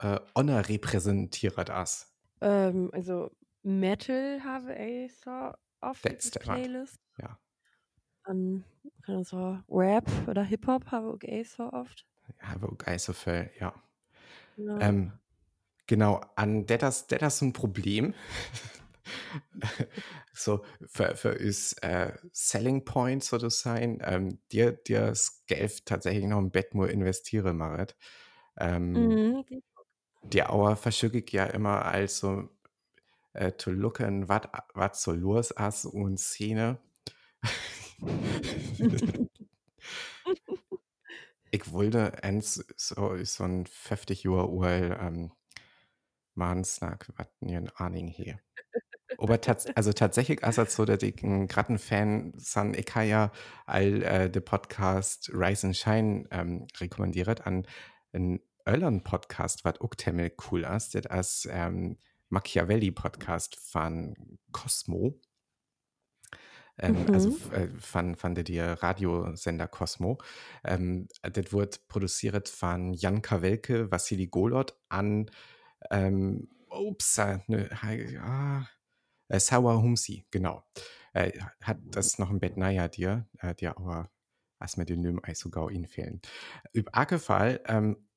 äh, 0.00 0.20
honor 0.36 0.68
repräsentiert 0.68 1.70
as? 1.70 2.12
Ähm, 2.42 2.90
also 2.92 3.30
Metal 3.62 4.42
habe 4.44 4.74
ich 4.74 5.16
so 5.16 5.52
oft 5.80 6.04
That's 6.04 6.30
the. 6.30 6.40
Playlist. 6.40 6.98
Ja. 7.18 7.38
Dann 8.24 8.64
kann 9.04 9.24
so 9.24 9.58
Rap 9.68 10.08
oder 10.28 10.42
Hip-Hop 10.44 10.90
habe 10.92 11.18
ich 11.26 11.50
so 11.50 11.72
oft. 11.72 12.06
Geil 12.78 12.98
so 12.98 13.12
viel, 13.12 13.50
ja. 13.58 13.74
Ja. 14.56 14.78
Ähm, 14.80 15.12
genau, 15.86 16.20
an 16.36 16.66
das 16.66 17.08
das 17.08 17.42
ein 17.42 17.52
Problem. 17.52 18.14
so 20.34 20.64
für, 20.86 21.16
für 21.16 21.38
uns 21.38 21.74
äh, 21.82 22.12
Selling 22.32 22.84
Point 22.84 23.24
so 23.24 23.38
das 23.38 23.60
sein, 23.60 23.98
ähm, 24.04 24.40
dir 24.50 24.72
dir 24.72 25.06
das 25.06 25.44
Geld 25.46 25.86
tatsächlich 25.86 26.26
noch 26.26 26.38
im 26.38 26.50
Bett 26.50 26.74
nur 26.74 26.90
investiere 26.90 27.52
Marit. 27.54 27.96
Ähm, 28.58 29.20
Mhm. 29.50 29.62
die 30.22 30.42
Auer 30.44 30.76
verschicke 30.76 31.18
ich 31.18 31.32
ja 31.32 31.44
immer 31.46 31.84
als 31.84 32.18
so 32.18 32.48
äh, 33.34 33.52
to 33.52 33.70
looken, 33.72 34.28
was 34.28 34.42
was 34.74 35.02
so 35.02 35.12
los 35.12 35.52
ist 35.52 35.86
und 35.86 36.18
Szene. 36.20 36.80
ich 41.52 41.70
wollte 41.72 42.24
eins 42.24 42.64
so 42.76 43.16
so 43.24 43.44
ein 43.44 43.66
50 43.66 44.24
Jahre 44.24 44.66
alt 44.66 44.98
ähm, 45.00 45.32
Mann 46.34 46.64
snack, 46.64 47.08
was 47.16 47.28
ihren 47.40 47.68
Ahnung 47.76 48.08
hier. 48.08 48.40
Aber 49.18 49.40
tats 49.40 49.66
also 49.76 49.92
tatsächlich 49.92 50.42
ist 50.42 50.58
es 50.58 50.74
so, 50.74 50.86
dass 50.86 51.02
ich 51.02 51.22
ein 51.22 51.46
gerade 51.46 51.74
ein 51.74 51.78
Fan 51.78 52.32
san 52.36 52.74
ich 52.74 52.96
all 52.96 54.02
äh, 54.02 54.30
den 54.30 54.44
Podcast 54.44 55.30
Rise 55.32 55.68
and 55.68 55.76
Shine 55.76 56.24
ähm, 56.30 56.66
rekommandiert 56.80 57.46
an 57.46 57.66
einen 58.14 58.40
anderen 58.64 59.02
Podcast, 59.04 59.64
was 59.64 59.80
auch 59.80 59.94
ziemlich 59.94 60.34
cool 60.50 60.64
ist, 60.64 60.94
das 60.94 61.44
ist 61.44 61.48
ähm, 61.52 61.98
Machiavelli-Podcast 62.30 63.56
von 63.56 64.38
Cosmo. 64.52 65.20
Ähm, 66.82 67.06
also 67.12 67.30
Mhm. 67.30 67.36
f- 67.36 67.52
äh, 67.52 67.68
von 68.16 68.34
der 68.34 68.44
dir 68.44 68.64
Radiosender 68.82 69.68
Cosmo. 69.68 70.18
Ähm, 70.64 71.08
das 71.22 71.52
wird 71.52 71.88
produziert 71.88 72.48
von 72.50 72.92
Jan 72.94 73.22
Kawelke, 73.22 73.90
Vassili 73.90 74.26
Golot 74.28 74.76
an 74.90 75.30
ähm, 75.90 76.48
ups, 76.70 77.18
ne, 77.48 77.70
ah, 78.20 78.66
äh, 79.28 79.40
Sauer 79.40 79.82
Humsi, 79.82 80.26
genau. 80.30 80.64
Äh, 81.14 81.32
hat 81.62 81.78
das 81.90 82.18
noch 82.18 82.30
im 82.30 82.40
Bett 82.40 82.56
naja 82.56 82.88
dir, 82.88 83.28
äh, 83.40 83.54
dir 83.54 83.76
aber 83.78 84.10
was 84.58 84.76
mir 84.76 84.84
den 84.86 85.02
Nüm 85.02 85.20
sogar 85.34 85.70
ihn 85.70 85.86
fehlen. 85.86 86.20
Üb 86.74 86.88
Akefall, 86.92 87.60
ähm, 87.66 88.08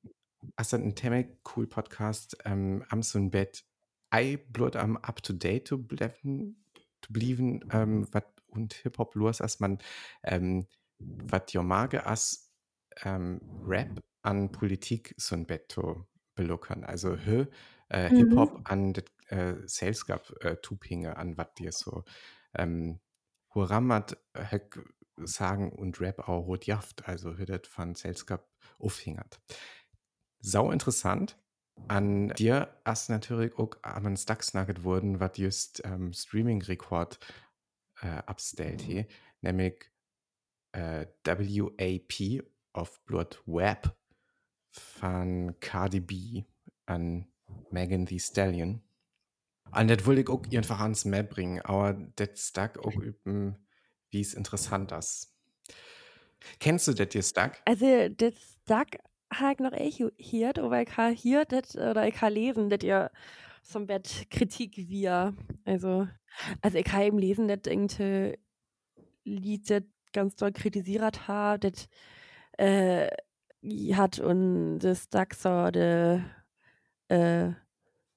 hast 0.56 0.72
du 0.72 0.76
einen 0.76 0.96
ziemlich 0.96 1.28
cool 1.56 1.66
Podcast 1.66 2.38
ähm, 2.44 2.84
am 2.88 3.02
so 3.02 3.18
ein 3.18 3.30
Bett 3.30 3.64
ei 4.10 4.38
bloß 4.52 4.76
am 4.76 4.96
up 4.98 5.22
to 5.22 5.32
date 5.32 5.68
zu 5.68 5.84
bleiben, 5.86 6.64
zu 7.02 7.12
blieben, 7.12 7.60
ähm, 7.72 8.06
wat 8.12 8.35
und 8.48 8.74
Hip 8.74 8.98
Hop 8.98 9.14
los, 9.14 9.40
als 9.40 9.60
man 9.60 9.78
ähm, 10.22 10.66
wat 10.98 11.52
jo 11.52 11.62
mage 11.62 12.06
as 12.06 12.52
ähm, 13.04 13.40
Rap 13.64 14.02
an 14.22 14.52
Politik 14.52 15.14
so 15.18 15.34
ein 15.36 15.46
Bett 15.46 15.72
zu 15.72 16.06
beluckern. 16.34 16.84
Also 16.84 17.16
hö, 17.16 17.46
äh, 17.88 18.10
Hip 18.10 18.30
Mhm. 18.32 18.36
Hop 18.36 18.60
an 18.64 18.92
det 18.92 19.12
äh, 19.28 19.54
Sales 19.66 20.06
gab 20.06 20.30
äh, 20.44 20.56
Tupinge 20.56 21.16
an 21.16 21.36
wat 21.36 21.58
dir 21.58 21.72
so 21.72 22.04
ähm, 22.54 23.00
Huramat 23.54 24.18
höck 24.34 24.84
sagen 25.16 25.72
und 25.72 26.00
Rap 26.00 26.28
auch 26.28 26.46
rot 26.46 26.66
jaft, 26.66 27.08
also 27.08 27.36
hüdet 27.36 27.66
von 27.66 27.94
Sales 27.94 28.26
gab 28.26 28.48
aufhingert 28.78 29.40
sau 30.46 30.70
interessant. 30.70 31.36
An 31.88 32.28
dir 32.28 32.68
hast 32.84 33.10
natürlich 33.10 33.58
auch 33.58 33.70
am 33.82 34.16
Stacks 34.16 34.54
Nugget 34.54 34.82
wurden, 34.82 35.20
was 35.20 35.32
just 35.36 35.82
ähm, 35.84 36.12
Streaming-Rekord 36.12 37.18
äh, 38.02 38.22
abstellt 38.26 38.80
hier, 38.80 39.06
nämlich 39.40 39.90
äh, 40.72 41.06
WAP 41.24 42.44
auf 42.72 43.04
Blood 43.04 43.42
Web 43.46 43.96
von 44.70 45.58
Cardi 45.60 46.00
B 46.00 46.44
an 46.86 47.26
Megan 47.70 48.06
Thee 48.06 48.18
Stallion. 48.18 48.82
Und 49.72 49.90
das 49.90 50.06
wollte 50.06 50.20
ich 50.20 50.28
auch 50.28 50.42
einfach 50.52 50.80
ans 50.80 51.04
Map 51.04 51.30
bringen, 51.30 51.60
aber 51.62 51.94
das 52.16 52.48
Stack 52.48 52.78
auch 52.78 52.94
üben, 52.94 53.56
wie 54.10 54.20
es 54.20 54.34
interessant 54.34 54.92
ist. 54.92 55.34
Kennst 56.60 56.86
du 56.86 56.92
das 56.92 57.08
dir 57.08 57.22
Stack? 57.22 57.62
Also, 57.64 58.08
das 58.08 58.34
Tag 58.66 58.98
habe 59.32 59.52
ich 59.52 59.58
noch 59.58 59.72
echt 59.72 59.98
gehört, 59.98 60.58
aber 60.58 60.82
ich 60.82 60.96
habe 60.96 61.12
hier 61.12 61.44
das, 61.44 61.74
oder 61.74 62.06
ich 62.06 62.20
habe 62.20 62.34
lesen, 62.34 62.70
dass 62.70 62.82
ihr 62.82 63.10
so 63.66 63.78
ein 63.80 63.86
Bett 63.86 64.26
Kritik 64.30 64.76
wir. 64.76 65.34
Also, 65.64 66.08
also 66.62 66.78
ich 66.78 66.92
habe 66.92 67.04
eben 67.04 67.18
lesen, 67.18 67.48
dass 67.48 67.60
irgendein 67.66 68.36
Lied 69.24 69.70
das 69.70 69.82
ganz 70.12 70.36
doll 70.36 70.52
kritisiert 70.52 71.28
hat, 71.28 71.64
das 71.64 71.88
äh, 72.58 73.08
hat 73.94 74.18
und 74.18 74.78
das 74.78 75.08
so 75.34 75.70
die 75.70 76.22
äh, 77.08 77.52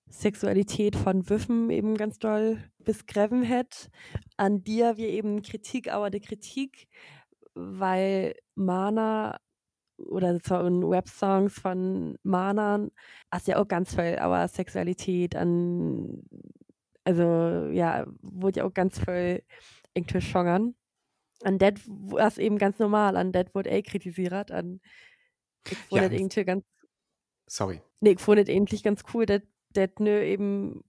Sexualität 0.07 0.95
von 0.95 1.29
Wüffen 1.29 1.69
eben 1.69 1.95
ganz 1.95 2.19
doll 2.19 2.63
beschrieben 2.79 3.47
hat. 3.47 3.89
An 4.37 4.63
dir 4.63 4.97
wir 4.97 5.09
eben 5.09 5.41
Kritik, 5.41 5.91
aber 5.91 6.09
die 6.09 6.21
Kritik, 6.21 6.87
weil 7.53 8.35
Mana 8.55 9.39
oder 10.07 10.39
so 10.43 10.59
in 10.61 10.87
Websongs 10.89 11.59
von 11.59 12.17
Manern 12.23 12.91
hast 13.31 13.47
ja 13.47 13.57
auch 13.57 13.67
ganz 13.67 13.95
viel 13.95 14.17
aber 14.19 14.47
Sexualität 14.47 15.35
an 15.35 16.23
also 17.05 17.69
ja 17.71 18.05
wurde 18.21 18.59
ja 18.61 18.65
auch 18.65 18.73
ganz 18.73 18.99
viel 18.99 19.43
irgendwie 19.93 20.21
schongern 20.21 20.75
an 21.43 21.57
das 21.59 21.73
war 21.87 22.37
eben 22.39 22.57
ganz 22.57 22.79
normal 22.79 23.17
an 23.17 23.31
das 23.31 23.47
wurde 23.53 23.69
eh 23.71 23.81
kritisiert 23.83 24.51
an 24.51 24.81
ich 25.69 25.79
fand 25.89 26.03
Ja, 26.03 26.09
das 26.09 26.13
irgendwie 26.13 26.45
ganz 26.45 26.65
sorry. 27.47 27.81
nee 28.01 28.11
ich 28.11 28.19
fand 28.19 28.39
das 28.39 28.49
eigentlich 28.49 28.83
ganz 28.83 29.03
cool 29.13 29.25
das 29.25 29.41
das 29.73 29.89
ne 29.99 30.25
eben 30.25 30.83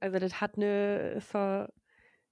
also 0.00 0.18
das 0.18 0.40
hat 0.40 0.56
ne 0.58 1.20
so 1.20 1.66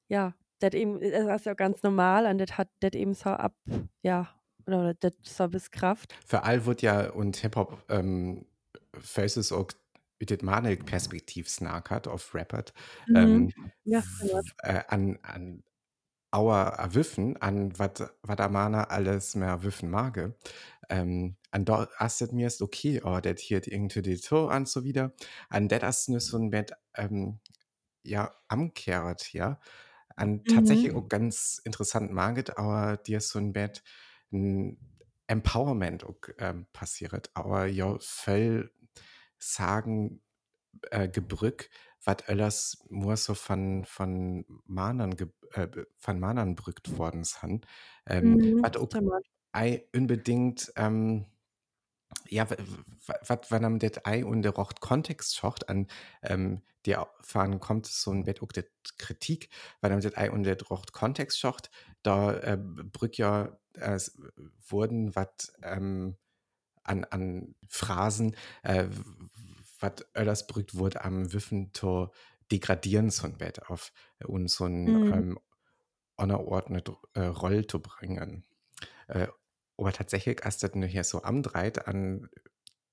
ja 0.08 0.34
das 0.60 0.74
eben 0.74 1.00
das 1.00 1.40
ist 1.40 1.46
ja 1.46 1.54
ganz 1.54 1.82
normal 1.82 2.26
und 2.26 2.38
das 2.38 2.58
hat 2.58 2.68
das 2.80 2.92
eben 2.94 3.14
so 3.14 3.30
ab 3.30 3.56
ja 4.02 4.34
oder 4.66 4.94
das 4.94 5.12
so 5.24 5.48
bis 5.48 5.70
Kraft 5.70 6.16
Für 6.26 6.42
all 6.44 6.66
wird 6.66 6.82
ja 6.82 7.10
und 7.10 7.36
Hip-Hop 7.36 7.84
ähm, 7.88 8.46
Faces 8.98 9.52
auch 9.52 9.68
mit 10.20 10.30
dem 10.30 10.44
Manik 10.46 10.86
Perspektiv 10.86 11.48
snackert 11.48 12.08
auf 12.08 12.34
Rappert 12.34 12.72
mhm. 13.06 13.46
ähm, 13.48 13.52
ja 13.84 14.02
w- 14.10 14.40
äh, 14.62 14.82
an, 14.88 15.18
an 15.22 15.64
Auer 16.32 16.88
Wiffen, 16.94 17.36
an 17.38 17.78
was 17.78 17.92
der 18.24 18.48
Mana 18.50 18.84
alles 18.84 19.34
mehr 19.36 19.64
Wiffen 19.64 19.90
mage. 19.90 20.36
Ähm, 20.90 21.36
an 21.52 21.64
dort 21.64 21.90
astet 22.00 22.32
mir 22.32 22.48
ist 22.48 22.62
okay, 22.62 23.02
oh, 23.04 23.20
das 23.20 23.40
hier 23.40 23.66
irgendwie 23.66 24.02
die 24.02 24.18
Tour 24.18 24.52
an 24.52 24.66
so 24.66 24.84
wieder. 24.84 25.14
An 25.50 25.68
das 25.68 26.00
ist 26.02 26.08
nur 26.10 26.20
so 26.20 26.38
ein 26.38 26.50
Bett, 26.50 26.72
ähm, 26.96 27.40
ja, 28.02 28.34
amkehrt, 28.48 29.32
ja. 29.32 29.60
An 30.16 30.46
tatsächlich 30.46 30.92
Mhm. 30.92 30.94
auch 30.94 31.08
ganz 31.08 31.60
interessant 31.64 32.12
maget, 32.12 32.58
aber 32.58 32.96
dir 32.98 33.18
ist 33.18 33.30
so 33.30 33.38
ein 33.40 33.52
Bett 33.52 33.82
Empowerment 35.26 36.04
auch, 36.04 36.16
ähm, 36.38 36.66
passiert. 36.72 37.30
Aber 37.34 37.66
ja, 37.66 37.96
voll 38.00 38.70
sagen, 39.38 40.22
äh, 40.90 41.08
Gebrück, 41.08 41.70
was 42.04 42.18
alles 42.28 42.84
nur 42.90 43.16
so 43.16 43.34
von, 43.34 43.84
von 43.86 44.44
Manern, 44.66 45.12
äh, 45.52 45.68
von 45.98 46.20
Manern 46.20 46.54
brückt 46.56 46.98
worden 46.98 47.24
sind. 47.24 47.66
Ähm, 48.06 48.38
Mhm. 48.38 48.62
was 48.62 48.76
auch 48.76 48.88
unbedingt, 49.94 50.72
ähm, 50.76 51.26
ja, 52.28 52.48
was 52.48 53.50
wenn 53.50 53.64
am 53.64 53.78
det 53.78 54.06
ei 54.06 54.24
und 54.24 54.42
der 54.42 54.52
rocht 54.52 54.80
Kontext 54.80 55.36
schocht 55.36 55.68
an 55.68 55.86
ähm, 56.22 56.62
der 56.86 57.08
fahren 57.22 57.60
kommt 57.60 57.86
so 57.86 58.10
ein 58.10 58.24
Bett 58.24 58.42
auch 58.42 58.52
det 58.52 58.70
Kritik, 58.98 59.48
weil 59.80 59.92
am 59.92 60.00
det 60.00 60.18
ei 60.18 60.30
und 60.30 60.42
der 60.44 60.60
rocht 60.62 60.92
Kontext 60.92 61.38
schocht, 61.38 61.70
da 62.02 62.34
äh, 62.34 62.58
brück 62.58 63.16
ja 63.18 63.58
äh, 63.74 63.98
wurden 64.68 65.14
wat 65.16 65.52
ähm, 65.62 66.16
an, 66.82 67.04
an 67.04 67.54
Phrasen, 67.68 68.36
äh, 68.62 68.86
was 69.80 69.92
öllers 70.14 70.46
brückt 70.46 70.74
wurde 70.76 71.04
am 71.04 71.32
Wiffen 71.32 71.72
to 71.72 72.12
degradieren 72.52 73.10
so 73.10 73.26
ein 73.26 73.38
Bett 73.38 73.68
auf 73.70 73.92
und 74.26 74.48
so 74.50 74.66
ein 74.66 74.86
Mhm. 74.86 75.12
ähm, 75.12 75.38
unerordnet 76.16 76.90
äh, 77.14 77.20
Roll 77.22 77.66
zu 77.66 77.80
bringen. 77.80 78.44
Äh, 79.08 79.28
aber 79.76 79.92
tatsächlich 79.92 80.40
ist 80.44 80.62
das 80.62 80.74
nur 80.74 80.88
hier 80.88 81.04
so 81.04 81.22
am 81.22 81.42
Dreit 81.42 81.86
an 81.88 82.28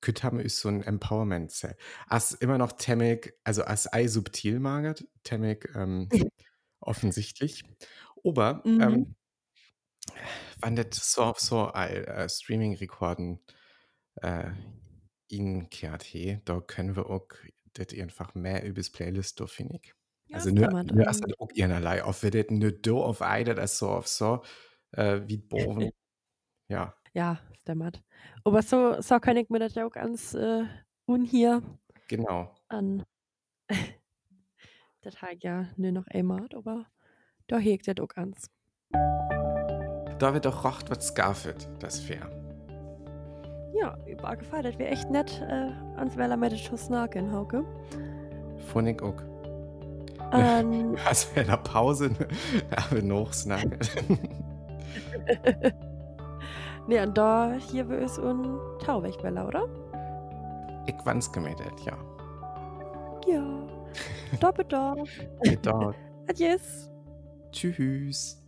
Kütam 0.01 0.39
ist 0.39 0.59
so 0.59 0.69
ein 0.69 0.83
Empowerment 0.83 1.51
Cell. 1.51 1.77
As 2.07 2.31
immer 2.33 2.57
noch 2.57 2.73
Temmig, 2.73 3.35
also 3.43 3.63
as 3.65 3.91
ei 3.93 4.07
subtil 4.07 4.59
magert, 4.59 5.05
Temmig 5.23 5.69
ähm, 5.75 6.11
offensichtlich. 6.81 7.63
Aber 8.25 8.65
Mhm. 8.65 8.75
ähm, 8.79 9.15
Wann 10.59 10.75
das 10.75 11.11
so 11.13 11.33
so 11.37 11.61
all 11.67 12.05
äh, 12.05 12.29
Streaming-Rekorden 12.29 13.39
äh, 14.21 14.51
inkehrt 15.29 16.03
he, 16.03 16.39
da 16.45 16.61
können 16.61 16.95
wir 16.95 17.07
auch 17.09 17.27
das 17.73 17.87
einfach 17.99 18.35
mehr 18.35 18.63
übers 18.65 18.89
Playlist 18.91 19.39
da 19.39 19.47
finde 19.47 19.79
ich. 19.83 19.93
Ja, 20.27 20.37
Also 20.37 20.49
nur 20.51 20.67
nur 20.91 21.05
Ähm, 21.05 21.05
das 21.05 21.21
auch 21.39 21.49
einerlei, 21.59 22.03
auf 22.03 22.23
wir 22.23 22.31
das 22.31 22.45
nicht 22.51 22.87
da 22.87 22.93
auf 22.93 23.21
eine, 23.21 23.55
das 23.55 23.77
so 23.79 23.89
auf 23.89 24.07
so 24.07 24.43
äh, 24.93 25.21
wie 25.27 25.37
boven. 25.77 25.91
Ja, 26.71 26.93
ja, 27.13 27.37
stimmt. 27.59 28.01
Aber 28.45 28.61
so, 28.61 29.01
so 29.01 29.19
kann 29.19 29.35
ich 29.35 29.49
mir 29.49 29.59
das 29.59 29.75
ja 29.75 29.85
auch 29.85 29.91
ganz 29.91 30.33
äh, 30.33 30.63
unhier 31.05 31.61
genau. 32.07 32.49
an. 32.69 33.03
das 35.01 35.21
habe 35.21 35.33
ich 35.33 35.43
ja 35.43 35.67
nur 35.75 35.91
noch 35.91 36.07
einmal, 36.07 36.47
aber 36.55 36.85
da 37.47 37.57
hegt 37.57 37.89
das 37.89 37.95
auch 37.99 38.07
ganz. 38.07 38.49
Da 40.17 40.33
wird 40.33 40.45
doch 40.45 40.63
rocht, 40.63 40.89
was 40.89 41.07
Scarfit, 41.07 41.67
das 41.79 41.99
fair. 41.99 42.29
Ja, 43.73 43.97
war 44.21 44.37
gefallen, 44.37 44.63
das 44.63 44.79
wäre 44.79 44.91
echt 44.91 45.09
nett, 45.09 45.41
äh, 45.49 45.71
ans 45.97 46.15
Weller 46.15 46.37
mit 46.37 46.53
den 46.53 46.77
snaken, 46.77 47.33
Hauke. 47.33 47.65
Fand 48.71 48.87
ich 48.87 49.01
auch. 49.01 49.21
Ähm, 50.31 50.95
Also 51.05 51.27
in 51.37 51.47
der 51.47 51.57
Pause 51.57 52.11
haben 52.77 52.95
wir 52.95 53.03
noch 53.03 53.33
snacken. 53.33 53.77
nee, 56.91 57.01
und 57.01 57.17
da 57.17 57.53
hier 57.53 57.89
wir 57.89 57.99
es 57.99 58.19
un 58.19 58.59
Tauwegweller, 58.79 59.47
oder? 59.47 59.67
ich 60.85 61.05
wann's 61.05 61.31
gemeldet, 61.31 61.73
ja. 61.85 61.97
Ja. 63.27 63.43
Doppelt 64.39 64.71
doch. 64.71 64.95
Da. 65.61 65.93
Adios. 66.27 66.89
Tschüss. 67.51 68.40